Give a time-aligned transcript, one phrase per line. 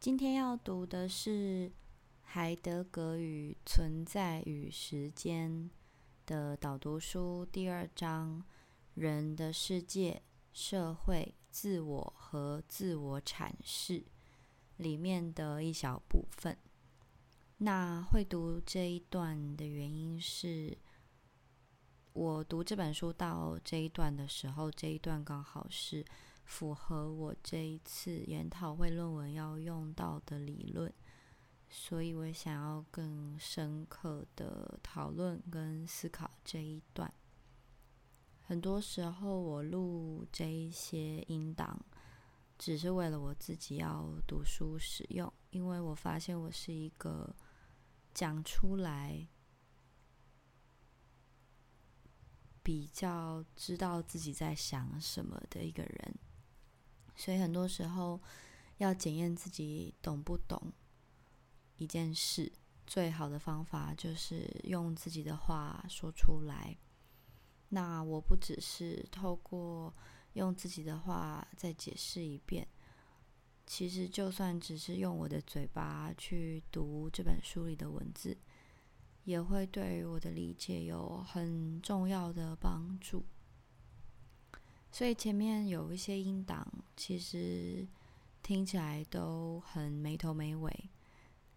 [0.00, 1.70] 今天要读的是
[2.22, 5.68] 海德格与存在与时间
[6.24, 8.42] 的导读书第二章：
[8.94, 10.22] 人的世界、
[10.54, 14.02] 社会、自我和自我阐释
[14.78, 16.56] 里面的一小部分。
[17.58, 20.78] 那会读这一段的原因是，
[22.14, 26.02] 我读这本书到这一段的时候，这一段刚好是。
[26.50, 30.92] 符合我这一次研讨会论文要用到的理论，
[31.68, 37.10] 所以我想要更深刻的讨论跟思考这一段。
[38.42, 41.80] 很多时候我录这一些音档，
[42.58, 47.32] 只是为了我自己要读书使用，因为我发现我是一个
[48.12, 49.24] 讲出来
[52.60, 56.18] 比较知道自己在想什么的一个人。
[57.20, 58.18] 所以很多时候，
[58.78, 60.72] 要检验自己懂不懂
[61.76, 62.50] 一件事，
[62.86, 66.74] 最好的方法就是用自己的话说出来。
[67.68, 69.94] 那我不只是透过
[70.32, 72.66] 用自己的话再解释一遍，
[73.66, 78.34] 其实就算只是用我的嘴巴去读这本书里的文字，
[79.24, 83.26] 也会对于我的理解有很重要的帮助。
[84.92, 87.86] 所以前面有一些音档，其实
[88.42, 90.90] 听起来都很没头没尾，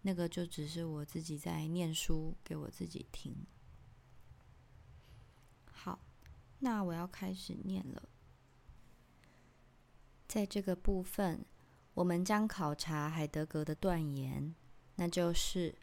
[0.02, 3.34] 那个就只是我自己在念书给我自己听。
[5.70, 5.98] 好，
[6.60, 8.08] 那我要开始念了。
[10.28, 11.44] 在这个部分，
[11.94, 14.54] 我们将考察海德格的断言，
[14.94, 15.74] 那就是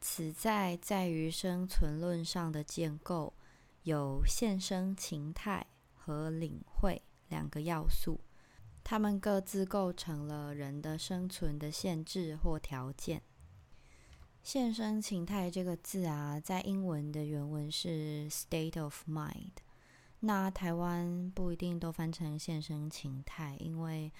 [0.00, 3.34] 此在在于生存论上的建构
[3.82, 5.66] 有现生情态。
[6.02, 8.20] 和领会两个要素，
[8.82, 13.22] 它们各自构成了人的生存的限制或条件。
[14.42, 19.52] 现身情态这个字啊，在英文的原文是 state of mind，
[20.20, 24.10] 那台湾不一定都翻成现身情态，因为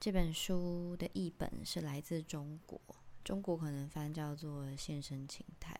[0.00, 2.80] 这本书的译本是来自中国，
[3.22, 5.78] 中国可能翻叫做现身情态，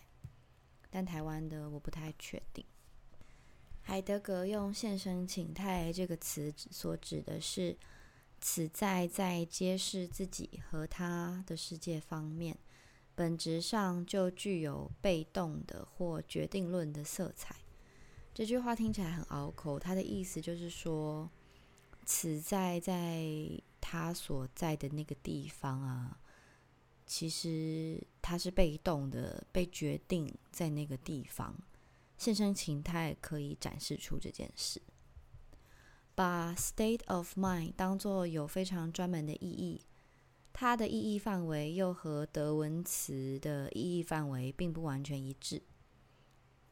[0.91, 2.63] 但台湾的我不太确定。
[3.91, 7.77] 海德格用“现身情态”这个词所指的是，
[8.41, 12.57] 此在在揭示自己和他的世界方面，
[13.17, 17.57] 本质上就具有被动的或决定论的色彩。
[18.33, 21.29] 这句话听起来很拗口，它的意思就是说，
[22.07, 23.27] 此在在
[23.81, 26.21] 他所在的那个地方啊，
[27.09, 31.53] 其实他是被动的，被决定在那个地方。
[32.21, 34.83] 现身情态可以展示出这件事。
[36.15, 39.87] 把 state of mind 当做有非常专门的意义，
[40.53, 45.63] 它的意义范围又和德文词的意义范围并不完全一致。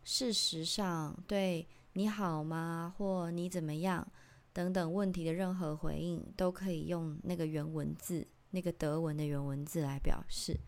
[0.05, 4.07] 事实上，对你好吗或你怎么样
[4.53, 10.61] 等等问题的任何回应，都可以用那个原文字，那个德文的原文字来表示，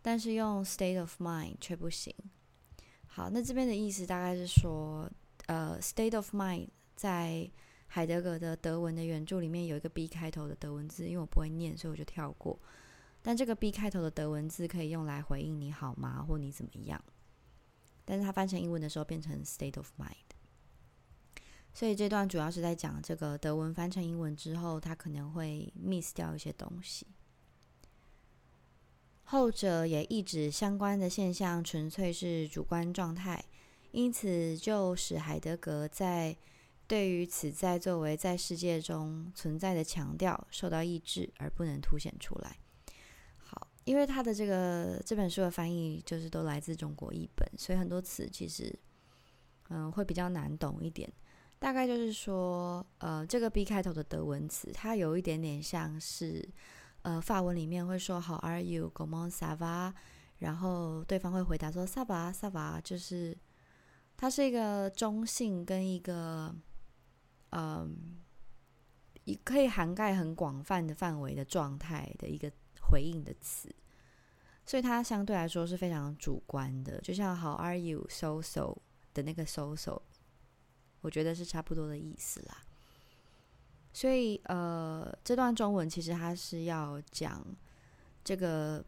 [0.00, 2.14] 但是用 state of mind 却不行。
[3.14, 5.06] 好，那这边的意思大概是说，
[5.44, 7.46] 呃，state of mind 在
[7.86, 12.58] 海德格的德文的原著里面有一个 B 开头的德文字，因为我不会念，所以我就跳过。
[13.20, 17.04] 但这个 B 开头的德文字可以用来回应你好吗或你怎么样，
[18.06, 20.32] 但是它翻成英文的时候变成 state of mind。
[21.74, 27.06] 所以这段主要是在讲这个德文翻成英文之后，它可能会 miss 掉一些东西。
[29.32, 33.42] 后者也意指相关的现象纯粹是主观状态，
[33.90, 36.36] 因此就使海德格在
[36.86, 42.58] 对于此在作为在世界中存在的强调受到抑制而不能凸显出来。
[43.38, 48.70] 好，因为他的这个这本书的翻译就是都来自中国译本，所以很多词其实
[49.70, 51.10] 嗯会比较难懂一点。
[51.58, 56.46] 大概就是说，呃，这个 B 开头的德文词，它有一点点像是。
[57.02, 58.90] 呃，法文里面会说 “How are you?
[58.94, 59.92] Comment ça va？”
[60.38, 63.36] 然后对方会回答说 s a v a s a v a 就是
[64.16, 66.54] 它是一个中性跟一个
[67.50, 68.18] 嗯，
[69.24, 72.50] 也可以涵盖很广泛的范围的状态的一个
[72.80, 73.72] 回应的词，
[74.66, 77.00] 所以它相对来说是非常主观的。
[77.00, 78.06] 就像 “How are you?
[78.08, 78.78] So so”
[79.14, 80.02] 的那个 “so so”，
[81.02, 82.62] 我觉得是差不多的意思啦。
[83.92, 87.44] 所以，呃，这段中文其实它是要讲
[88.24, 88.82] 这个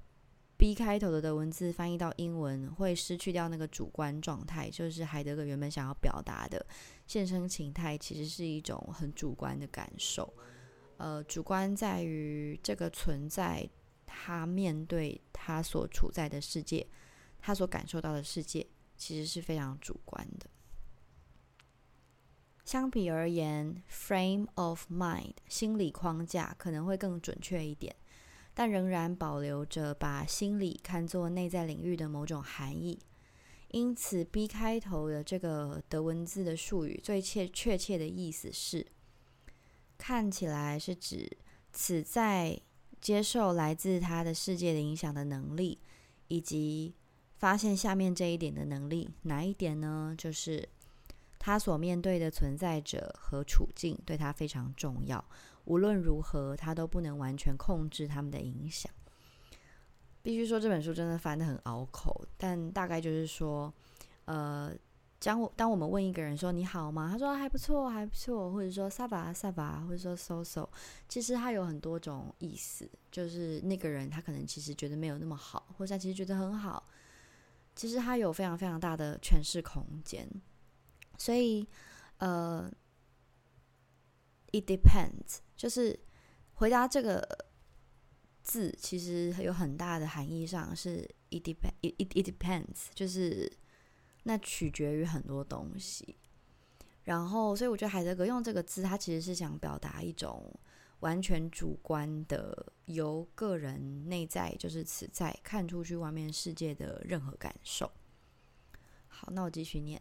[0.57, 6.65] B 开头的的文字翻译到英文会失去掉那个主观状态，就是海德格原本想要表达的
[7.07, 10.33] 现身情态，其实是一种很主观的感受。
[10.97, 13.69] 呃，主观在于这个存在
[14.07, 16.87] 他面对他所处在的世界，
[17.41, 18.67] 他所感受到的世界，
[18.97, 20.47] 其实是非常主观的。
[22.65, 27.95] 相比而言，frame of mind 心理框架可能会更准确一点，
[28.55, 32.99] 但仍然保留着把心理看作内在领域的某种含义。
[33.69, 38.87] 因此，B 开头的这个德文字的术语，最切确切的意思是，
[39.99, 41.37] 看起来是指
[41.71, 42.59] 此在
[42.99, 45.79] 接受来自他的世界的影响的能力，
[46.29, 46.95] 以及
[47.37, 49.11] 发现下面这一点的能力。
[49.23, 50.15] 哪一点呢？
[50.17, 50.67] 就是。
[51.45, 55.23] 他所面对的存在者和处境对他非常重要，
[55.67, 58.91] 无论如何，他都不能完全控制他们的影响。
[60.23, 63.71] 必须说，这本书真的翻得很拗口，但大概就是说，
[64.25, 64.75] 呃，
[65.21, 67.11] 将我当我们问一个人说你好吗？
[67.13, 70.67] 他说还不错，还不错，或者说萨巴萨巴，或者说 so so，
[71.11, 76.83] 其实他有很多种意思，就是那个人他可能其实觉得没有那么好，或者他其实觉得很好，
[77.77, 80.27] 其实他有非常非常大的诠释空间。
[81.19, 81.67] 所以，
[82.19, 82.71] 呃
[84.53, 85.99] ，it depends，就是
[86.55, 87.47] 回答这个
[88.43, 93.51] 字，其实有很大的含义上是 it depend，it it depends，就是
[94.25, 96.17] 那取决于很多东西。
[97.05, 100.51] 然后，所以我觉得海德格用这个字，他其实是想表达一种
[101.01, 107.93] 完全主观的，由个人内在就是此在看出去外面世界的任何感受。
[109.09, 110.01] 好，那我继续念。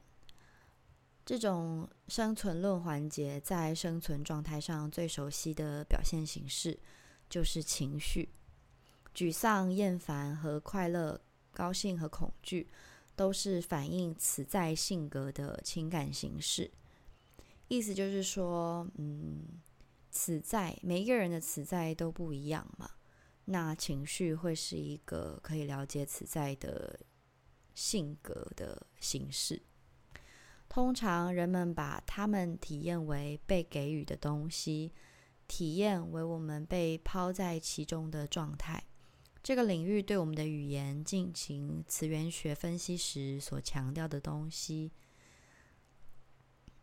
[1.26, 6.78] 这种生存论环节在生存状态上最熟悉的表现形式，
[7.30, 8.30] 就是情绪。
[9.16, 11.22] 沮丧、厌烦和快乐、
[11.52, 12.68] 高兴和恐惧，
[13.16, 16.70] 都是反映此在性格的情感形式。
[17.70, 19.62] 意思就是说，嗯，
[20.12, 22.90] 此在每一个人的此在都不一样嘛。
[23.46, 27.00] 那情绪会是一个可以了解此在的
[27.74, 29.62] 性格的形式。
[30.74, 34.92] 通常人们把他们体验为被给予的东西，
[35.48, 38.84] 体验为我们被抛在其中的状态。
[39.44, 44.92] 这个领域对我们的语言进行词源学分析时所强调的东西，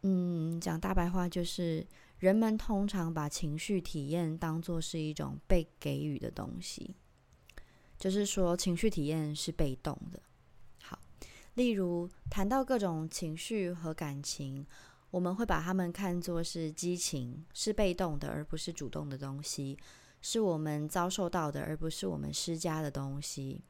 [0.02, 1.84] 嗯，讲大白话就是，
[2.20, 6.94] 人们通常把情绪体验当作是一种被给予的东西，
[7.98, 10.22] 就是说情绪体验是被动的。
[11.60, 14.66] 例如，谈到各种情绪和感情，
[15.10, 19.76] 我们会把它们看作是激情，是被动的，而不是主动的东西，
[20.22, 23.60] 是我们遭受到的，而不是我们施加的东西。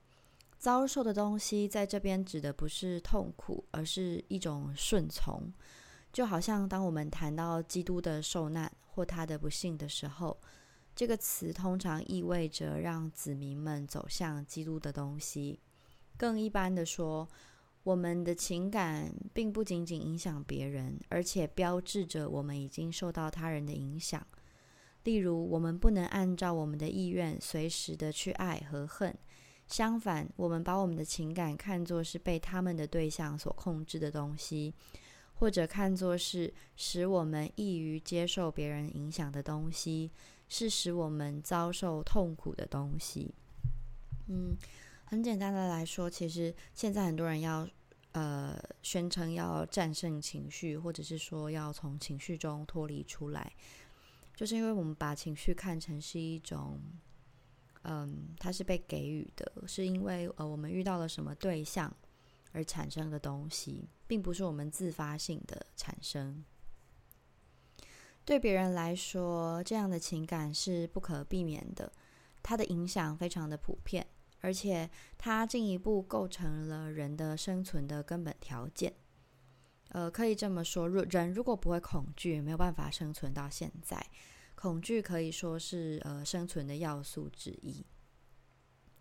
[0.57, 5.53] 遭受的东西在这边指的不是痛苦，而是一种顺从。
[6.13, 10.41] 就好像当我们谈到基督的受难或他的不幸的时候，
[10.95, 15.59] 这个词通常意味着让子民们走向基督的东西。
[16.17, 17.29] 更一般的说，
[17.83, 24.25] 我们的情感并不仅仅影响别人，而且标志着我们已经受到他人的影响。
[25.05, 29.17] 例如，我们不能按照我们的意愿随时的去爱和恨。
[29.67, 34.75] 相反，我们把我们的情感看作是被他们的对象所控制的东西，
[35.35, 40.11] 或者看作是使我们易于接受别人影响的东西，
[40.49, 43.35] 是使我们遭受痛苦的东西。
[44.29, 44.55] 嗯。
[45.11, 47.69] 很简单的来说，其实现在很多人要
[48.13, 53.53] 呃宣称要战胜情绪，或者是说要从情绪中脱离出来，
[54.37, 56.81] 就是因为我们把情绪看成是一种，
[57.83, 61.93] 嗯，它是被给予的，是因为呃我们遇到了什么对象
[62.53, 66.45] 而产生的东西，并不是我们自发性的产生。
[68.25, 71.93] 对别人来说，这样的情感是不可避免的，
[72.45, 74.07] 它的影响非常的普遍。
[74.41, 78.95] 而且，它进一步构成了人的生存的根本条件。
[79.91, 84.05] 呃，可以这么说，人如果不会恐惧，没有办法生存到现在。
[84.55, 87.85] 恐惧可以说是呃生存的要素之一。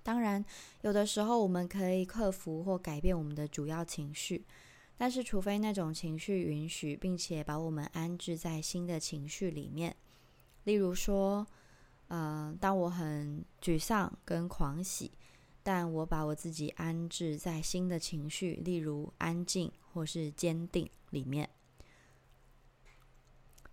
[0.01, 0.43] 当然，
[0.81, 4.45] 有的时候我们可以克服或改变我们的主要情绪，
[4.97, 9.95] 但是除非那种情绪允许，并且把我们安置在新的情绪里面，
[10.63, 11.45] 例如说，
[12.07, 15.11] 呃，当我很沮丧跟狂喜。
[15.71, 21.47] 但我把我自己安置在新的情绪，例如安静或是坚定里面。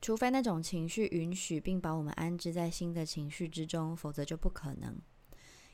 [0.02, 5.00] 除非那种情绪允许并把我们安置在新的情绪之中，否则就不可能。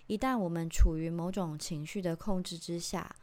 [0.07, 3.17] 一旦我们处于某种情绪的控制之下，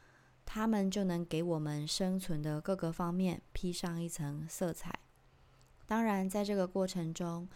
[0.45, 4.99] 他们就能给我们生存的各个方面披上一层色彩。
[5.85, 7.47] 当然，在这个过程中，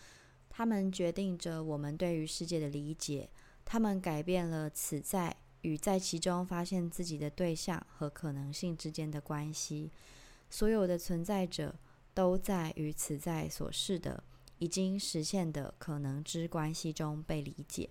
[0.49, 3.29] 他们决定着我们对于世界的理解。
[3.65, 9.91] 他们改变了此在与在其中发现自己的对象和可能性之间的关系。
[10.49, 11.75] 所有的存在者
[12.13, 14.23] 都在与此在所示的
[14.59, 17.89] 已经实现的可能之关系中被理解。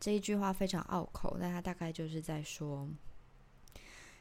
[0.00, 2.88] 这一句话非常拗口，但它大概就是在说，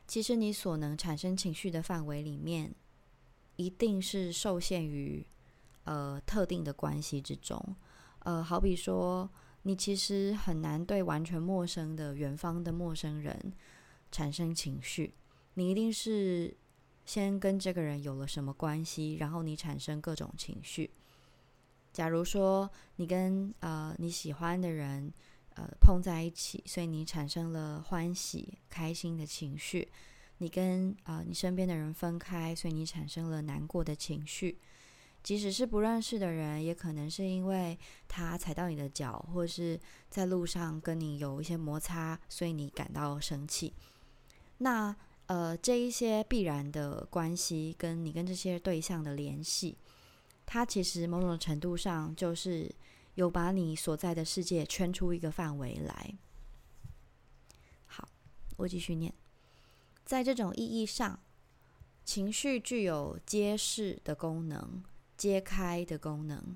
[0.08, 2.74] 其实你所能产生情绪的范围里面，
[3.56, 5.26] 一定是受限于
[5.84, 7.76] 呃特定的关系之中。
[8.20, 9.30] 呃，好比说，
[9.68, 13.52] 你其实很难对完全陌生的远方的陌生人
[14.12, 15.16] 产生情绪。
[15.56, 16.56] 你一定是
[17.04, 20.92] 先跟这个人有了什么关系，然后你产生各种情绪。
[21.92, 25.12] 假如说你跟呃你喜欢的人
[25.56, 29.88] 呃碰在一起，所以你产生了欢喜、开心的情绪；
[30.38, 34.60] 你跟啊你身边的人分开，所以你产生了难过的情绪。
[35.26, 37.76] 即使是不认识的人，也可能是因为
[38.08, 43.74] 他踩到你的脚，或者是在路上跟你有一些摩擦，所以你感到生气。
[44.60, 49.76] 那呃，这一些必然的关系，跟你跟这些对象的联系，
[50.46, 52.72] 它其实某种程度上就是
[53.16, 56.14] 有把你所在的世界圈出一个范围来。
[57.88, 58.08] 好，
[58.58, 59.12] 我继续念，
[60.06, 61.20] 在这种意义上，
[62.04, 64.84] 情绪具有揭示的功能。
[65.18, 66.56] 揭开的功能，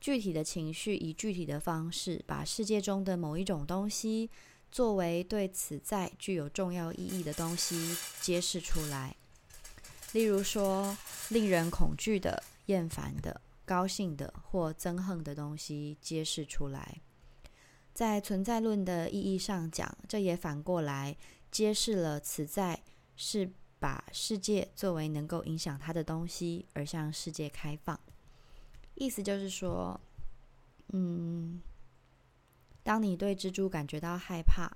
[0.00, 4.30] 具体的情绪以具体的方式，把世界中的某一种东西
[4.70, 9.16] 作为对此在具有重要意义的东西揭示出来。
[10.12, 10.96] 例如说，
[11.30, 17.00] 令人恐惧的、厌烦的、高兴的或憎恨的东西揭示出来。
[17.92, 21.16] 在存在论的意义上讲，这也反过来
[21.50, 22.82] 揭示了此在
[23.16, 23.50] 是。
[23.78, 27.98] 把世界作为能够影响他的东西而向世界开放，
[28.94, 30.00] 意思就是说，
[30.92, 31.60] 嗯，
[32.82, 34.70] 当你对蜘蛛感觉到害怕，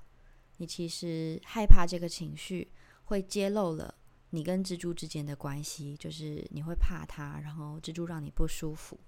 [0.58, 2.70] 你其实害怕这个情绪
[3.04, 3.94] 会揭露了
[4.30, 9.00] 你跟蜘蛛之间的关系，就是你会怕它，然后蜘蛛让你不舒服。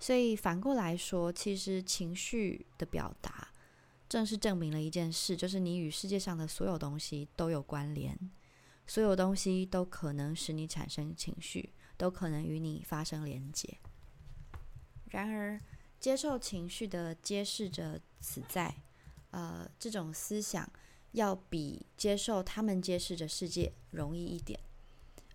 [0.00, 3.48] 所以反过来说，其实情绪的表达
[4.08, 8.18] 正是证明了一件事，就是你与世界上的所有东西都有关联。
[8.88, 13.78] 所有东西都可能使你产生情绪，都可能与你发生连结。
[15.10, 15.60] 然而，
[16.00, 18.74] 接受情绪的揭示着此在，
[19.30, 20.66] 呃，这种思想
[21.12, 24.58] 要比接受他们揭示着世界容易一点。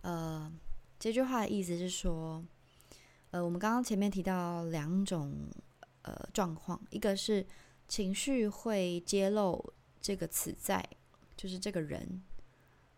[0.02, 0.52] 呃，
[1.00, 2.44] 这句话的意思是说，
[3.30, 5.48] 呃，我们刚刚前面提到两种
[6.02, 7.46] 呃状况，一个是
[7.88, 10.84] 情绪会揭露这个此在，
[11.38, 12.24] 就是这个人。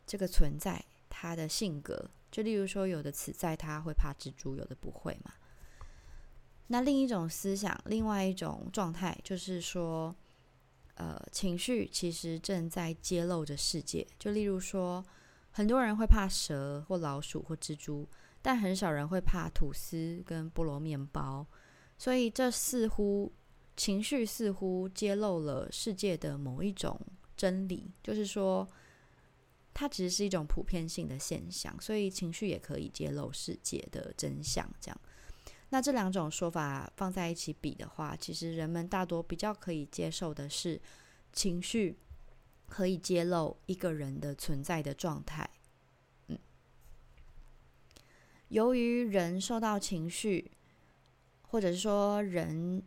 [0.06, 5.34] 这个存在，他的性格，就例如说，有的此在他会怕蜘蛛，有的不会嘛。
[6.68, 10.16] 那另一种思想，另外一种状态，就是说，
[10.96, 14.06] 呃，情绪其实正在揭露着世界。
[14.20, 15.04] 就例如说，
[15.52, 18.08] 很多人会怕蛇或老鼠或蜘蛛，
[18.42, 21.46] 但很少人会怕吐司跟菠萝面包。
[21.98, 23.32] 所以，这似乎
[23.76, 27.00] 情绪似乎揭露了世界的某一种
[27.36, 28.68] 真理，就是说。
[29.78, 34.66] 它只是一种普遍性的现象，所以情绪也可以揭露世界的真相。
[34.80, 35.02] 这样，
[35.70, 40.82] 那这两种说法放在一起比的话，其实人们大多比较可以接受的是，
[41.34, 41.98] 情绪
[42.68, 45.50] 可以揭露一个人的存在的状态。
[46.30, 46.40] 嗯，
[48.48, 50.52] 由于人受到情绪，
[51.42, 52.82] 或者是说人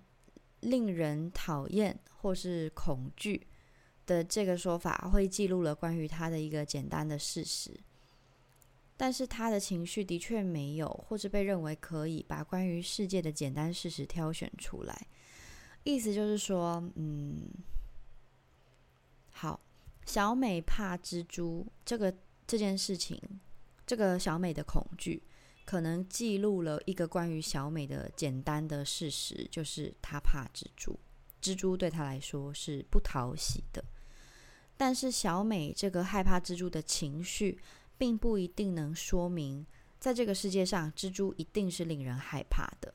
[0.61, 3.47] 令人讨厌或是恐惧。
[4.09, 7.79] 的这个说法会记录了关于他的一个简单的事实，
[8.97, 15.07] 但是他的情绪的确没有，或者被认为可以把关于世界的简单事实挑选出来。
[15.85, 17.50] 意思就是说，嗯，
[19.31, 19.61] 好，
[20.07, 22.12] 小美怕蜘蛛这个
[22.47, 23.21] 这件事情，
[23.87, 25.23] 这个小美的恐惧，
[25.67, 30.99] 可能记录了一个关于小美的简单的事实，就是她怕蜘蛛，
[31.43, 33.85] 蜘蛛对她来说是不讨喜的。
[34.79, 37.59] 但是小美这个害怕蜘蛛的情绪，
[37.99, 39.67] 并不一定能说明，
[39.99, 42.95] 在这个世界上，蜘蛛一定是令人害怕的。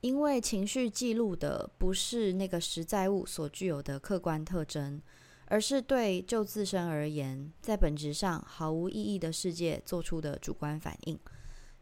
[0.00, 5.00] 因为情绪记录的不是那个实在物所具有的客观特征，
[5.46, 11.16] 而是对就自身而言，在本质上毫无意义的世界做出的主观反应。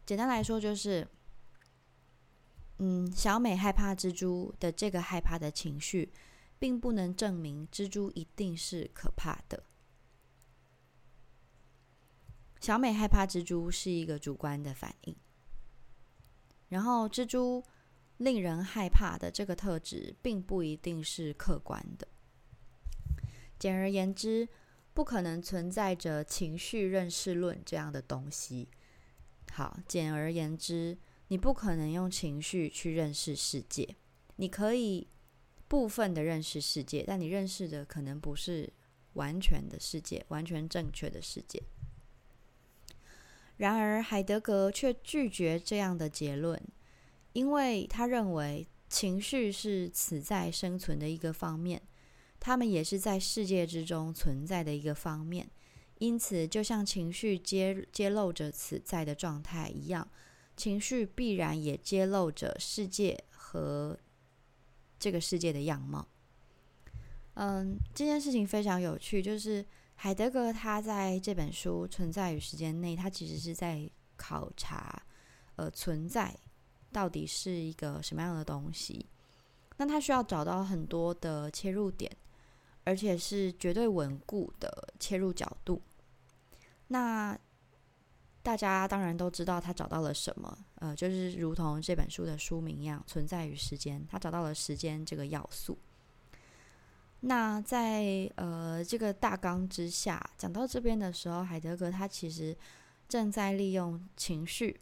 [0.05, 1.07] 简单来说，就是。
[2.83, 6.11] 嗯，小美害怕蜘蛛的这个害怕的情绪，
[6.57, 9.63] 并不能证明蜘蛛一定是可怕的。
[12.59, 15.15] 小美害怕蜘蛛是一个主观的反应，
[16.69, 17.63] 然后蜘蛛
[18.17, 22.07] 令人害怕的这个特质，并不一定是客观的。
[23.59, 24.49] 简而言之，
[24.91, 28.67] 不可能存在着情绪认识论这样的东西。
[29.51, 30.97] 好，简而言之，
[31.31, 33.95] 你不可能用情绪去认识世界。
[34.35, 35.07] 你可以
[35.69, 38.69] 部分的认识世界，但你认识的可能不是
[39.13, 41.63] 完全的世界，完全正确的世界。
[43.55, 46.61] 然而，海德格却拒绝这样的结论，
[47.31, 51.81] 因为他认为情绪是此在生存的一个方面，
[52.41, 55.49] 他们也是在世界之中存在的一个方面。
[55.99, 60.05] 因此，就像情绪揭揭露着此在的状态一样，
[60.61, 63.97] 情绪必然也揭露着世界和
[64.99, 66.07] 这个世界的样貌。
[67.33, 69.65] 嗯，这件事情非常有趣，就是。
[70.03, 73.87] 海德格他在这本书《存在与时间》内，他其实是在
[74.17, 74.99] 考察，
[75.57, 76.35] 呃，存在
[76.91, 79.05] 到底是一个什么样的东西。
[79.77, 82.11] 那他需要找到很多的切入点，
[82.83, 85.79] 而且是绝对稳固的切入角度。
[86.87, 87.37] 那
[88.43, 95.77] 大家当然都知道他找到了什么，呃，就是如同这本书的书名一样，《存在与时间》，他找到了时间这个要素。
[97.21, 102.57] 那在呃这个大纲之下，讲到这边的时候，海德格他其实
[103.07, 104.81] 正在利用情绪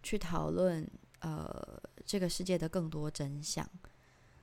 [0.00, 3.68] 去讨论呃这个世界的更多真相。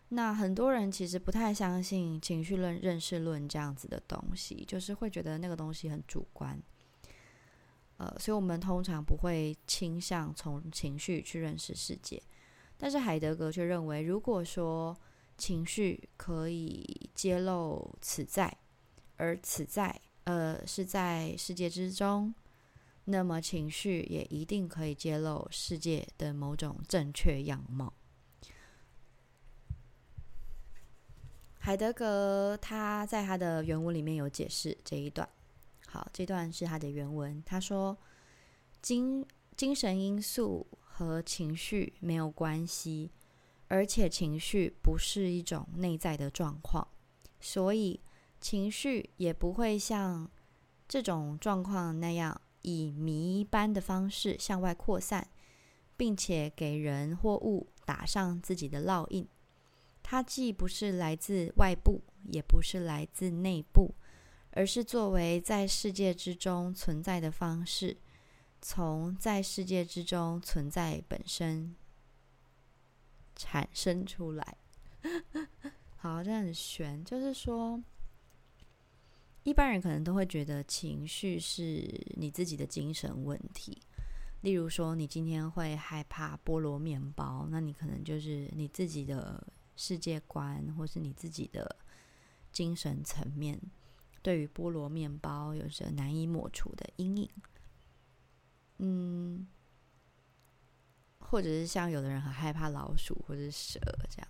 [0.09, 6.61] 那很多人其实不太相信情绪论、认识论这样子的东西，就是会觉得那个东西很主观。
[8.01, 12.19] 呃，所以我们通常不会倾向从情绪去认识世界。
[12.75, 14.97] 但是海德格却认为，如果说
[15.37, 18.57] 情绪可以揭露此在，
[19.17, 22.33] 而此在，呃，是在世界之中。
[23.05, 27.93] 那么情绪也一定可以揭露世界的某种正确样貌。
[31.59, 35.29] 海德格他在他的原文里面有解释这一段。
[35.91, 37.43] 好，这段是他的原文。
[37.45, 37.97] 他说
[38.81, 39.25] ：“精
[39.57, 43.11] 精神因素和情绪没有关系。”
[43.67, 46.87] 而且情绪不是一种内在的状况，
[47.39, 48.01] 所以
[48.39, 50.29] 情绪也不会像
[50.87, 55.29] 这种状况那样以谜般的方式向外扩散，
[55.95, 59.27] 并且给人或物打上自己的烙印。
[60.03, 63.95] 它既不是来自外部，也不是来自内部，
[64.51, 67.97] 而是作为在世界之中存在的方式，
[68.61, 71.75] 从在世界之中存在本身。
[73.33, 74.57] 产生出来，
[75.97, 77.03] 好，这很悬。
[77.03, 77.81] 就是说，
[79.41, 83.81] 一般人可能都会觉得情绪是你自己的精神问题。
[84.41, 89.43] 例如说，你今天会害怕菠萝面包，那你可能就是你自己的
[89.75, 91.75] 世界观，或是你自己的
[92.51, 93.59] 精神层面，
[94.21, 97.29] 对于菠萝面包有着难以抹除的阴影。
[98.77, 99.47] 嗯。
[101.19, 103.79] 或者是像有的人很害怕老鼠或者是蛇
[104.09, 104.27] 这样，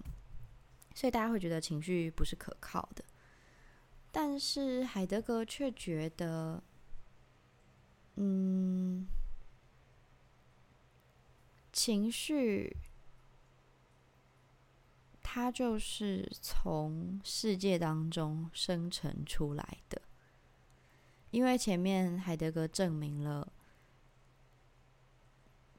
[0.94, 3.04] 所以大家会觉得情绪不是可靠的。
[4.12, 6.62] 但是海德格却觉得，
[8.18, 9.08] 嗯，
[11.74, 12.78] 情绪
[15.34, 20.02] 它就是从世界当中生成出来的，
[21.30, 23.54] 因为前面海德格证明了。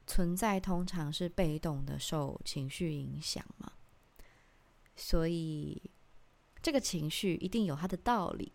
[0.07, 3.71] 存在通常是被动的，受情绪影响嘛，
[4.95, 5.79] 所以
[6.59, 8.51] 这个情绪一定有它的道理。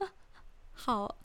[0.72, 1.18] 好，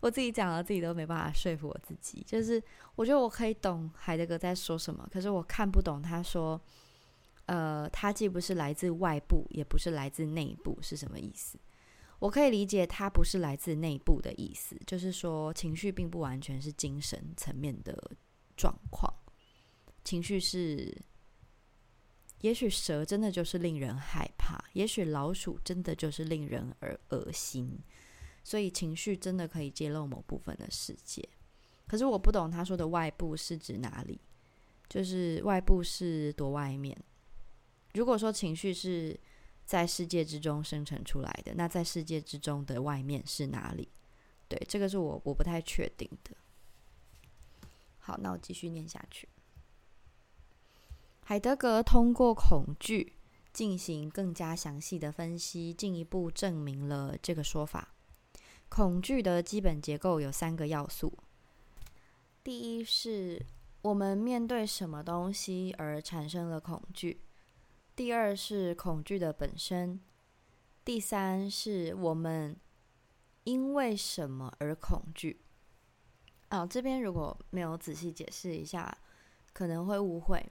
[0.00, 2.24] 我自己讲了，自己都没办法说服我自己。
[2.26, 2.62] 就是
[2.94, 6.60] 我觉得我可以懂海德格在说什么，可是我看不懂他说，
[7.46, 11.58] 呃，他既不是来自外部，也不是来自内部，是什么意思？
[12.20, 18.10] 我可以理解，他不是来自内部的意思，就是说情绪并不完全是精神层面的
[18.56, 19.12] 状况。
[20.04, 20.96] 情绪是，
[22.40, 27.78] 也许蛇真的就是令人害怕，也许老鼠真的就是令人而恶心，
[28.48, 31.22] 所以情绪真的可以揭露某部分的世界。
[31.86, 34.20] 可是我不懂他说的外部是指哪里，
[34.88, 36.96] 就是外部是多外面。
[37.94, 39.18] 如果说情绪是。
[39.68, 43.86] 在世界之中生成出来的，那在世界之中的外面是哪里？
[44.48, 46.34] 对，这个是我我不太确定的。
[47.98, 49.28] 好，那我继续念下去。
[51.22, 53.12] 海德格通过恐惧
[53.52, 57.92] 进行更加详细的分析，进一步证明了这个说法。
[58.68, 61.12] 恐惧的基本结构有三个要素：
[62.42, 63.44] 第一是。
[63.80, 67.20] 我们面对什么东西而产生了恐惧？
[67.94, 70.00] 第二是恐惧的本身。
[70.84, 72.56] 第三是我们
[73.44, 75.40] 因为什么而恐惧？
[76.48, 78.98] 啊，这边如果没有仔细解释一下，
[79.52, 80.44] 可能会误会。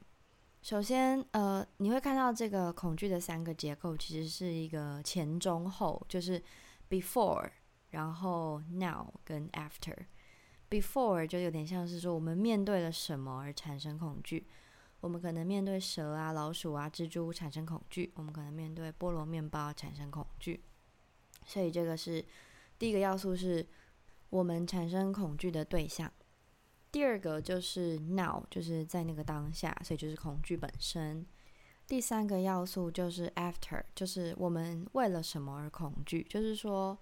[0.62, 6.42] 首先，呃，你会看到这个恐惧的三个结构，其实是一个前中后，就是
[6.90, 7.52] before，
[7.90, 9.96] 然后 now 跟 after。
[10.70, 14.48] before 就有点像是说我们面对了什么而产生恐惧。
[15.00, 20.64] 我们可能面对蛇啊、老鼠啊、蜘蛛产生恐惧；我们可能面对菠萝面包产生恐惧。
[21.46, 22.26] 所以这个是
[22.80, 23.66] 第一个要素，是
[24.32, 26.12] 我们产生恐惧的对象。
[26.92, 31.26] 第二个就是 now，就是在那个当下，所以就是恐惧本身。
[31.86, 36.98] 第三个要素就是 after，就是我们为了什么而恐惧，就是说，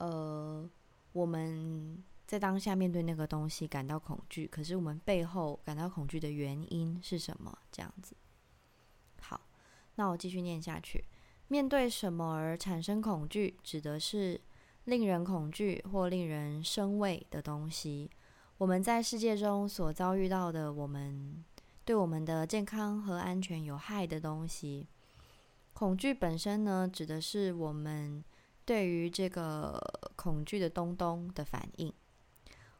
[0.00, 0.68] 呃，
[1.12, 2.02] 我们。
[2.30, 7.52] 在当下面对那个东西感到恐惧，可是我们背后感到恐惧的原因是什么？
[7.72, 8.14] 这样子。
[9.20, 9.40] 好，
[9.96, 11.04] 那我继续念下去。
[11.48, 14.40] 面对什么而产生恐惧，指的是
[14.84, 18.08] 令人恐惧或令人生畏的东西。
[18.58, 21.44] 我们在世界中所遭遇到的，我们
[21.84, 24.86] 对我们的健康和安全有害的东西。
[25.72, 28.22] 恐惧本身呢，指的是我们
[28.70, 29.76] 对于这个
[30.14, 31.92] 恐惧的东东的反应。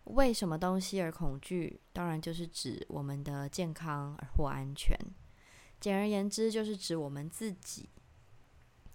[0.05, 1.81] 为什么东西而恐惧？
[1.93, 4.97] 当然就是指我们的健康或安全。
[5.81, 7.89] 简而言之，就是指我们自己。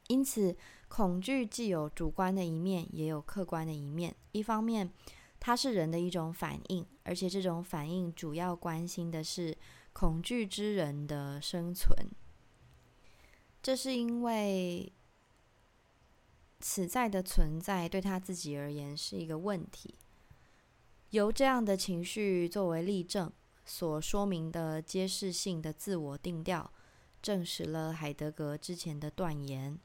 [0.07, 0.55] 因此，
[0.87, 4.15] 恐惧既有主观的一面，也有客观的一面。
[4.31, 4.89] 一方面，
[5.37, 9.53] 它是人的一种反应，而且这种反应主要关心的是
[9.91, 11.93] 恐惧之人的生存。
[13.61, 14.93] 这是因为
[16.67, 19.93] 此在的存在对他自己而言是一个问题。
[21.11, 23.31] 由这样的情绪作为例证
[23.63, 26.73] 所说明的揭示性的自我定调，
[27.21, 29.77] 证实了海德格之前的断言：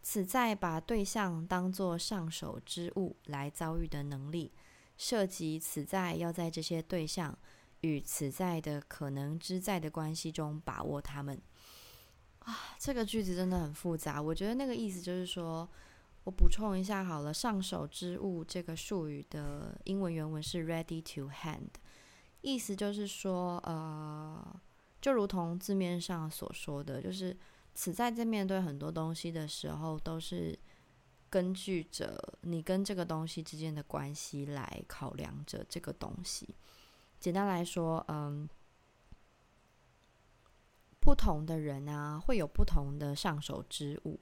[0.00, 4.52] 此在把对象当作上手之物来遭遇的能力，
[4.96, 7.36] 涉及此在要在这些对象
[7.80, 11.42] 与此在的可能之在的关系中把握他们。
[12.38, 14.22] 啊，这个句子真的很复杂。
[14.22, 15.68] 我觉得那个意思就是说。
[16.24, 21.70] 我补充一下好了，“上手之物”这个术语的英文原文是 “ready to hand”，
[22.42, 24.60] 意思就是说，呃，
[25.00, 27.36] 就如同字面上所说的，就是
[27.74, 30.56] 此在在面对很多东西的时候，都是
[31.28, 36.54] 根据着你跟这个东西之间的关系来考量着这个东西。
[37.18, 38.48] 简单来说，嗯，
[41.00, 44.20] 不同的人啊，会有不同的上手之物。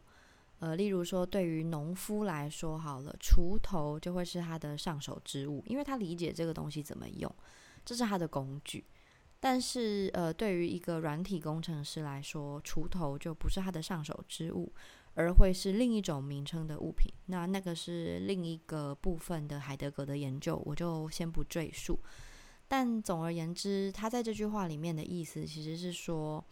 [0.61, 7.35] 呃，例如说，对于农夫来说，好了，锄头就会是他的上手之物，因为他理解这个东西怎么用，
[7.83, 8.85] 这是他的工具。
[9.41, 14.71] 但是，呃，对于一个软体工程师来说，锄头就不是他的上手之物，
[15.15, 17.11] 而会是另一种名称的物品。
[17.27, 21.99] 那那个是另一个部分的海德格的研究，我就先不赘述。
[22.69, 26.45] 但总而言之，他在这句话里面的意思其实是说。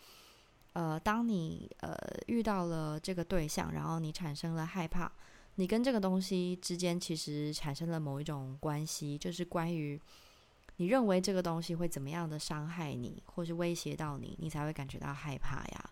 [0.74, 5.11] 呃，当你呃遇到了这个对象，然后你产生了害怕，
[5.57, 10.00] 你跟这个东西之间其实产生了某一种关系，就是关于
[10.76, 15.90] 你认为这个东西会怎么样的伤害你，或是威胁到你，你才会感觉到害怕呀。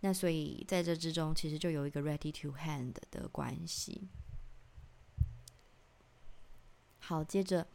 [0.00, 4.08] 那所以在这之中，其实就有一个 ready to hand 的关系。
[7.00, 7.66] 好，接着。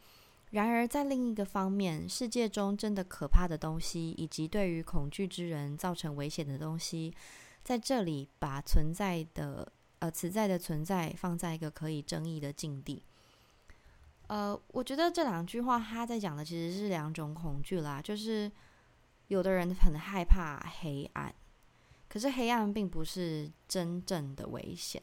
[0.54, 7.12] 然而，在另一个方面，世界中真的可怕的东西，以及对于恐惧之人造成危险的东西，
[7.64, 13.02] 在这里把存在的呃此在的存在放在一个可以争议的境地。
[14.28, 18.50] 呃，我觉得这两句话他在讲的其实是两种恐惧啦，就是
[19.26, 21.34] 有的人很害怕黑暗，
[22.08, 25.02] 可是黑暗并不是真正的危险。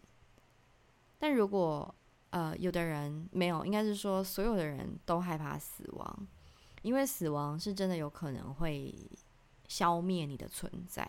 [1.20, 1.94] 但如果
[2.32, 6.28] 呃，有的人没有，应该是说所有的人都害怕死亡，
[6.82, 8.96] 因为死亡是真的有可能会
[9.68, 11.06] 消灭你的存在。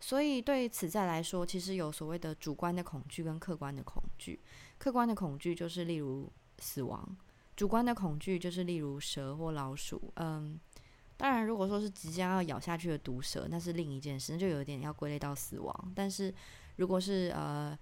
[0.00, 4.40] 所以对此在来说，其实有所谓的主观的恐惧跟客观的恐惧。
[4.78, 7.16] 客观的恐惧就是例如死亡，
[7.54, 10.12] 主观的恐惧就是例如蛇或老鼠。
[10.16, 10.58] 嗯，
[11.16, 15.92] 当然，如果说是即将要咬下去的毒蛇，那是另一件事，就有点要归类到死亡。
[15.94, 16.34] 但是
[16.76, 17.78] 如果是呃。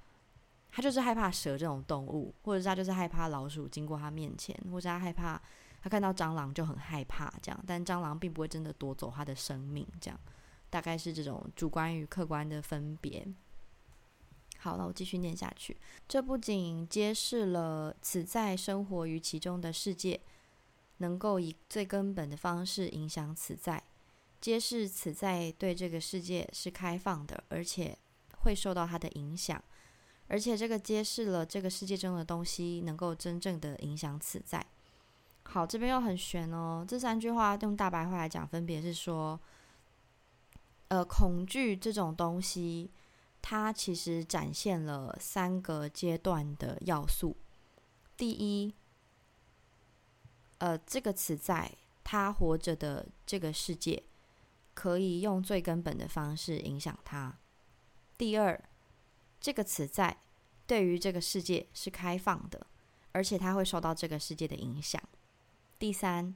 [0.70, 5.40] 他就是害怕蛇这种动物，或者是他就是害怕老鼠经过他面前，或者他害怕
[5.82, 10.18] 他看到蟑螂就很害怕这样，但蟑螂并不会真的夺走他的生命，这样
[10.70, 13.26] 大概是这种主观与客观的分别。
[14.58, 15.76] 好了，我继续念下去。
[16.08, 20.20] 这不仅揭示了此在生活于其中的世界，
[20.96, 23.80] 能够以最根本的方式影响此在，
[24.40, 27.96] 揭示此在对这个世界是开放的，而且
[28.40, 29.62] 会受到它的影响，
[30.28, 34.64] 而且这个揭示了这个世界中的东西能够真正的影响此在。
[35.44, 36.84] 好，这边又很悬哦。
[36.86, 39.40] 这三句话用大白话来讲，分别是说，
[40.88, 42.90] 呃，恐惧这种东西，
[43.40, 47.34] 它其实展现了三个阶段的要素。
[48.16, 48.74] 第一，
[50.58, 51.72] 呃，这个词在
[52.04, 54.02] 他活着的这个世界，
[54.74, 57.38] 可以用最根本的方式影响他。
[58.18, 58.62] 第二，
[59.40, 60.18] 这个词在
[60.66, 62.66] 对于这个世界是开放的，
[63.12, 65.02] 而且它会受到这个世界的影响。
[65.78, 66.34] 第三，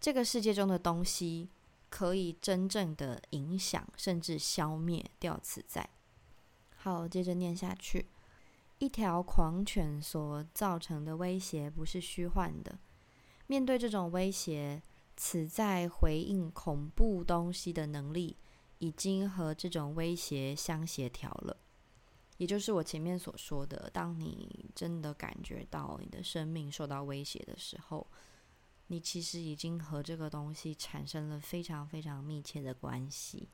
[0.00, 1.50] 这个世界中的东西
[1.90, 5.90] 可以真正的影响，甚至消灭掉此在。
[6.76, 8.06] 好，接着念下去。
[8.78, 12.78] 一条狂犬所造成的威胁不是虚幻的。
[13.48, 14.80] 面对这种威胁，
[15.16, 18.36] 此在回应恐怖东西的能力
[18.78, 21.56] 已经和这种威胁相协调了。
[22.38, 28.06] 也就是我前面所说的，当你真的感觉到你的生命受到威胁的时候，
[28.86, 33.48] 你其实已经和这个东西产生了非常非常密切的关系。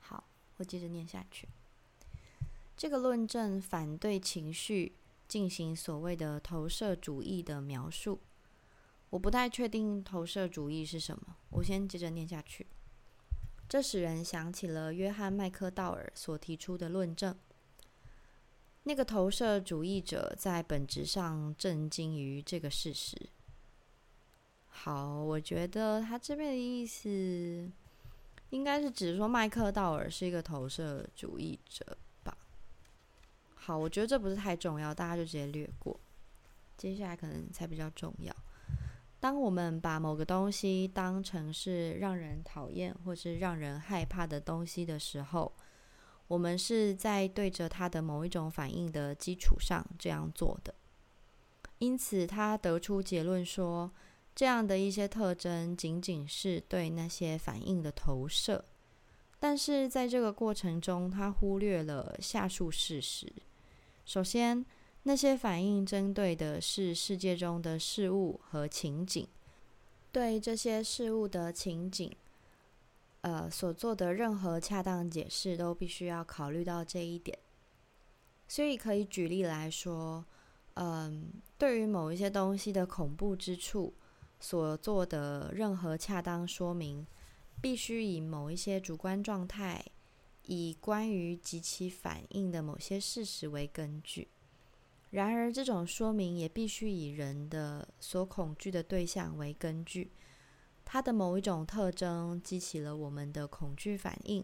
[0.00, 0.24] 好，
[0.56, 1.48] 我接着念下去。
[2.76, 4.94] 这个论证反对情绪
[5.26, 8.20] 进行所谓的投射主义的描述。
[9.10, 11.36] 我不太确定投射主义是什么。
[11.50, 12.66] 我先接着念下去。
[13.68, 17.36] 这使人想起了约翰麦克道尔所提出的论证。
[18.88, 23.14] 那个投射主义者在本质上震惊于这个事实。
[24.66, 27.70] 好，我觉得他这边的意思
[28.48, 32.34] 应该是指说麦克道尔是一个投射主义者吧。
[33.54, 36.00] 好，我觉得这不是太重要，大家就直接略过。
[36.78, 38.34] 接下来可能才比较重要。
[39.20, 45.52] 当我们把某个东西当成是让人讨厌或是让人害怕的东西的时候，
[46.28, 50.72] 我们是在对着他的某一种反应的基础上这样做的。
[51.78, 53.90] 因此，他得出结论说。
[54.34, 58.64] 这样的一些特征仅仅是对那些反应的投射，
[59.40, 63.32] 但是在这个过程中，他忽略了下述事实：
[64.06, 64.64] 首先，
[65.02, 69.26] 那些反应针对的是世界中的事物和情景，
[70.12, 72.14] 对这些事物的情景，
[73.20, 77.38] 呃，所做的任何恰当解释都必须要考虑到这一点。
[78.46, 80.24] 所以，可以举例来说，
[80.74, 83.94] 嗯，对于某一些东西的恐怖之处。
[84.40, 87.04] 所做的任何恰当说明，
[87.60, 89.84] 必须以某一些主观状态，
[90.44, 94.28] 以关于及其反应的某些事实为根据。
[95.10, 100.12] 然而，这种说明也必须以人的所恐惧的对象为根据，
[100.90, 104.42] 它的某一种特征激起了我们的恐惧反应。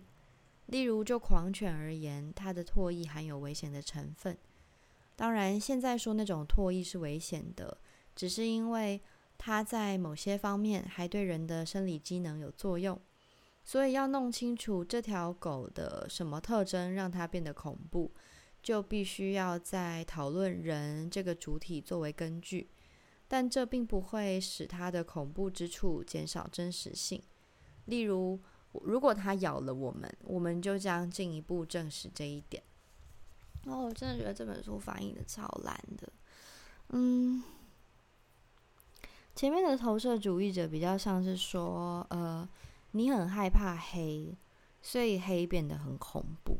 [0.67, 4.37] 例如，就狂犬而言，它的唾液含有危险的成分。
[5.17, 7.79] 当然，现在说那种唾液是危险的，
[8.15, 9.01] 只是因为。
[9.37, 12.99] 它在某些方面还对人的生理机能有作用，
[13.65, 18.13] 所以要弄清楚这条狗的什么特征让它变得恐怖，
[18.63, 22.71] 就必须要在讨论人这个主体作为根据，
[23.35, 27.21] 但这并不会使它的恐怖之处减少真实性。
[27.87, 28.39] 例如，
[28.71, 32.63] 如果它咬了我们，我们就将进一步证实这一点。
[33.65, 36.13] 哦，我真的觉得这本书翻译的超烂的，
[36.91, 37.43] 嗯。
[39.35, 42.49] 前面的投射主义者比较像是说，呃，
[42.93, 44.33] 你很害怕黑，
[44.81, 46.59] 所以黑变得很恐怖。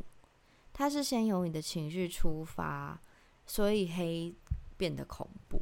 [0.73, 3.01] 他是先由你的情绪出发，
[3.45, 4.35] 所以黑
[4.75, 5.61] 变得恐怖。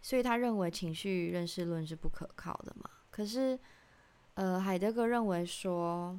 [0.00, 2.90] 所以他认为情绪认识论是不可靠的嘛？
[3.10, 3.58] 可是，
[4.34, 6.18] 呃，海德格认为说，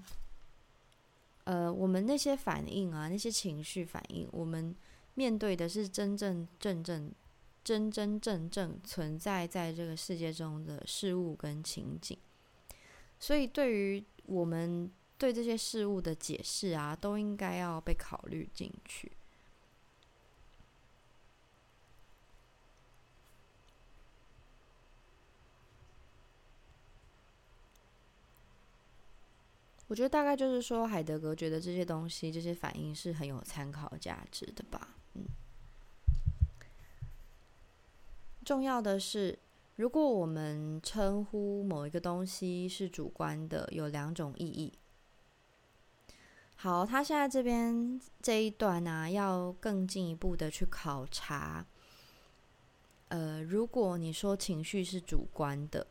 [1.45, 4.75] 呃，我们那些反应啊，那些情绪反应，我们
[5.15, 7.11] 面对的是真正正正。
[7.61, 12.17] 真真正正存在在这个世界中的事物跟情景，
[13.19, 14.89] 所以对于我们
[15.19, 19.11] 对这些事物的解释啊，都应该要被考虑进去。
[29.89, 34.95] 我觉得大概就是说，海德格觉得这些东西、这些反应是很有参考价值的吧。
[35.15, 35.25] 嗯
[38.45, 39.37] 重要的是，
[39.75, 44.73] 如果我们称呼某一个东西是主观的，有两种意义。
[46.55, 51.65] 好，他现在这边这一段呢，要更进一步的去考察，
[53.09, 55.85] 呃，如果你说情绪是主观的，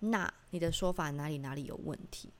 [0.00, 2.32] 那你的说法哪里哪里有问题？